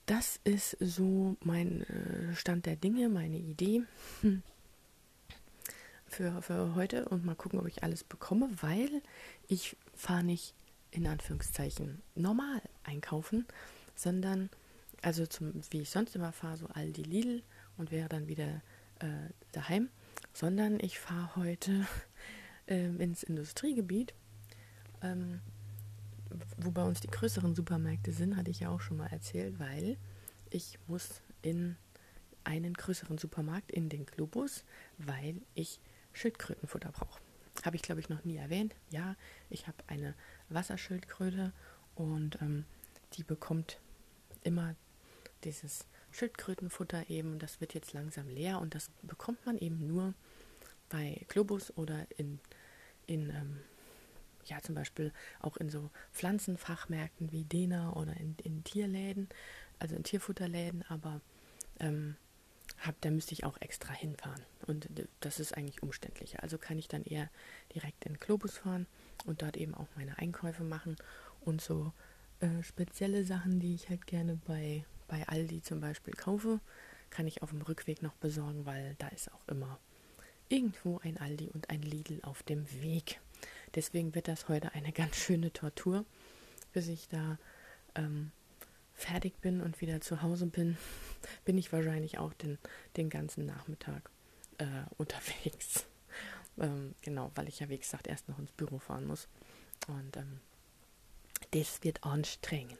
Das 0.05 0.39
ist 0.43 0.77
so 0.79 1.37
mein 1.43 1.81
äh, 1.83 2.35
Stand 2.35 2.65
der 2.65 2.75
Dinge, 2.75 3.09
meine 3.09 3.37
Idee. 3.37 3.83
Für, 6.07 6.41
für 6.41 6.75
heute 6.75 7.07
und 7.07 7.23
mal 7.23 7.35
gucken, 7.35 7.57
ob 7.57 7.67
ich 7.69 7.83
alles 7.83 8.03
bekomme, 8.03 8.49
weil 8.59 9.01
ich 9.47 9.77
fahre 9.95 10.25
nicht 10.25 10.53
in 10.91 11.07
Anführungszeichen 11.07 12.01
normal 12.15 12.61
einkaufen, 12.83 13.45
sondern 13.95 14.49
also 15.01 15.25
zum, 15.25 15.53
wie 15.71 15.81
ich 15.81 15.89
sonst 15.89 16.15
immer 16.15 16.33
fahre, 16.33 16.57
so 16.57 16.67
Aldi 16.67 17.03
Lidl 17.03 17.43
und 17.77 17.91
wäre 17.91 18.09
dann 18.09 18.27
wieder 18.27 18.61
äh, 18.99 19.29
daheim, 19.51 19.89
sondern 20.33 20.79
ich 20.79 20.99
fahre 20.99 21.35
heute 21.35 21.87
äh, 22.67 22.85
ins 22.85 23.23
Industriegebiet, 23.23 24.13
ähm, 25.01 25.39
wo 26.57 26.71
bei 26.71 26.83
uns 26.83 26.99
die 27.01 27.07
größeren 27.07 27.55
Supermärkte 27.55 28.11
sind, 28.11 28.37
hatte 28.37 28.51
ich 28.51 28.61
ja 28.61 28.69
auch 28.69 28.81
schon 28.81 28.97
mal 28.97 29.07
erzählt, 29.07 29.59
weil 29.59 29.97
ich 30.49 30.79
muss 30.87 31.21
in 31.41 31.75
einen 32.43 32.73
größeren 32.73 33.17
Supermarkt, 33.17 33.71
in 33.71 33.89
den 33.89 34.05
Globus, 34.05 34.63
weil 34.97 35.41
ich 35.53 35.79
Schildkrötenfutter 36.13 36.91
brauche. 36.91 37.21
Habe 37.63 37.75
ich, 37.75 37.81
glaube 37.81 38.01
ich, 38.01 38.09
noch 38.09 38.23
nie 38.23 38.37
erwähnt. 38.37 38.75
Ja, 38.89 39.15
ich 39.49 39.67
habe 39.67 39.77
eine 39.87 40.15
Wasserschildkröte 40.49 41.53
und 41.95 42.41
ähm, 42.41 42.65
die 43.13 43.23
bekommt 43.23 43.79
immer 44.43 44.75
dieses 45.43 45.85
Schildkrötenfutter 46.11 47.09
eben, 47.09 47.39
das 47.39 47.61
wird 47.61 47.73
jetzt 47.73 47.93
langsam 47.93 48.27
leer 48.27 48.59
und 48.59 48.75
das 48.75 48.89
bekommt 49.01 49.45
man 49.45 49.57
eben 49.57 49.87
nur 49.87 50.13
bei 50.89 51.25
Globus 51.29 51.75
oder 51.77 52.05
in, 52.17 52.39
in 53.07 53.29
ähm, 53.29 53.59
ja 54.45 54.61
zum 54.61 54.75
Beispiel 54.75 55.11
auch 55.39 55.57
in 55.57 55.69
so 55.69 55.89
Pflanzenfachmärkten 56.11 57.31
wie 57.31 57.43
Dena 57.43 57.93
oder 57.93 58.15
in, 58.17 58.35
in 58.43 58.63
Tierläden, 58.63 59.29
also 59.79 59.95
in 59.95 60.03
Tierfutterläden, 60.03 60.83
aber 60.89 61.21
ähm, 61.79 62.15
hab, 62.79 62.99
da 63.01 63.11
müsste 63.11 63.33
ich 63.33 63.43
auch 63.43 63.59
extra 63.59 63.93
hinfahren. 63.93 64.43
Und 64.65 64.89
das 65.19 65.39
ist 65.39 65.55
eigentlich 65.55 65.83
umständlicher. 65.83 66.41
Also 66.41 66.57
kann 66.57 66.77
ich 66.79 66.87
dann 66.87 67.03
eher 67.03 67.29
direkt 67.75 68.05
in 68.05 68.19
Globus 68.19 68.57
fahren 68.57 68.87
und 69.25 69.41
dort 69.41 69.57
eben 69.57 69.75
auch 69.75 69.87
meine 69.95 70.17
Einkäufe 70.17 70.63
machen 70.63 70.95
und 71.41 71.61
so 71.61 71.93
äh, 72.39 72.63
spezielle 72.63 73.25
Sachen, 73.25 73.59
die 73.59 73.75
ich 73.75 73.89
halt 73.89 74.07
gerne 74.07 74.39
bei 74.47 74.85
bei 75.11 75.27
Aldi 75.27 75.61
zum 75.61 75.81
Beispiel 75.81 76.13
kaufe, 76.13 76.61
kann 77.09 77.27
ich 77.27 77.43
auf 77.43 77.49
dem 77.49 77.61
Rückweg 77.61 78.01
noch 78.01 78.13
besorgen, 78.13 78.65
weil 78.65 78.95
da 78.97 79.09
ist 79.09 79.31
auch 79.31 79.47
immer 79.47 79.77
irgendwo 80.47 80.99
ein 80.99 81.17
Aldi 81.17 81.49
und 81.49 81.69
ein 81.69 81.81
Lidl 81.81 82.21
auf 82.23 82.41
dem 82.43 82.65
Weg. 82.81 83.19
Deswegen 83.75 84.15
wird 84.15 84.27
das 84.27 84.49
heute 84.49 84.73
eine 84.73 84.91
ganz 84.91 85.15
schöne 85.15 85.51
Tortur, 85.53 86.05
bis 86.73 86.87
ich 86.87 87.07
da 87.07 87.37
ähm, 87.95 88.31
fertig 88.93 89.39
bin 89.41 89.61
und 89.61 89.81
wieder 89.81 90.01
zu 90.01 90.21
Hause 90.21 90.45
bin, 90.45 90.77
bin 91.45 91.57
ich 91.57 91.71
wahrscheinlich 91.71 92.17
auch 92.17 92.33
den, 92.33 92.57
den 92.97 93.09
ganzen 93.09 93.45
Nachmittag 93.45 94.09
äh, 94.57 94.65
unterwegs. 94.97 95.85
ähm, 96.59 96.95
genau, 97.01 97.31
weil 97.35 97.47
ich 97.47 97.59
ja, 97.59 97.69
wie 97.69 97.77
gesagt, 97.77 98.07
erst 98.07 98.29
noch 98.29 98.39
ins 98.39 98.51
Büro 98.51 98.79
fahren 98.79 99.07
muss. 99.07 99.27
Und 99.87 100.17
ähm, 100.17 100.39
das 101.51 101.83
wird 101.83 102.03
anstrengend. 102.03 102.77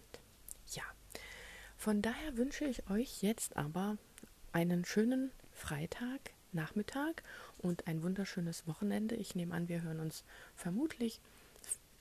Von 1.82 2.04
daher 2.04 2.38
wünsche 2.38 2.66
ich 2.66 2.88
euch 2.92 3.24
jetzt 3.24 3.58
aber 3.58 3.98
einen 4.52 4.86
schönen 4.86 5.32
Freitag, 5.52 6.20
Nachmittag 6.54 7.24
und 7.58 7.88
ein 7.88 8.04
wunderschönes 8.04 8.68
Wochenende. 8.68 9.16
Ich 9.16 9.36
nehme 9.36 9.54
an, 9.54 9.68
wir 9.68 9.82
hören 9.82 10.00
uns 10.00 10.24
vermutlich 10.56 11.22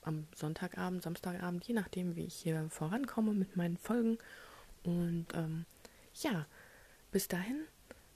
am 0.01 0.27
Sonntagabend, 0.35 1.03
Samstagabend, 1.03 1.63
je 1.67 1.73
nachdem, 1.73 2.15
wie 2.15 2.25
ich 2.25 2.35
hier 2.35 2.67
vorankomme 2.69 3.33
mit 3.33 3.55
meinen 3.55 3.77
Folgen. 3.77 4.17
Und 4.83 5.27
ähm, 5.33 5.65
ja, 6.15 6.47
bis 7.11 7.27
dahin 7.27 7.65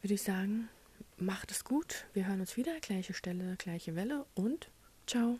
würde 0.01 0.15
ich 0.15 0.23
sagen, 0.23 0.69
macht 1.17 1.51
es 1.51 1.63
gut. 1.63 2.05
Wir 2.13 2.27
hören 2.27 2.41
uns 2.41 2.57
wieder. 2.57 2.79
Gleiche 2.79 3.13
Stelle, 3.13 3.55
gleiche 3.57 3.95
Welle 3.95 4.25
und 4.35 4.69
ciao. 5.05 5.39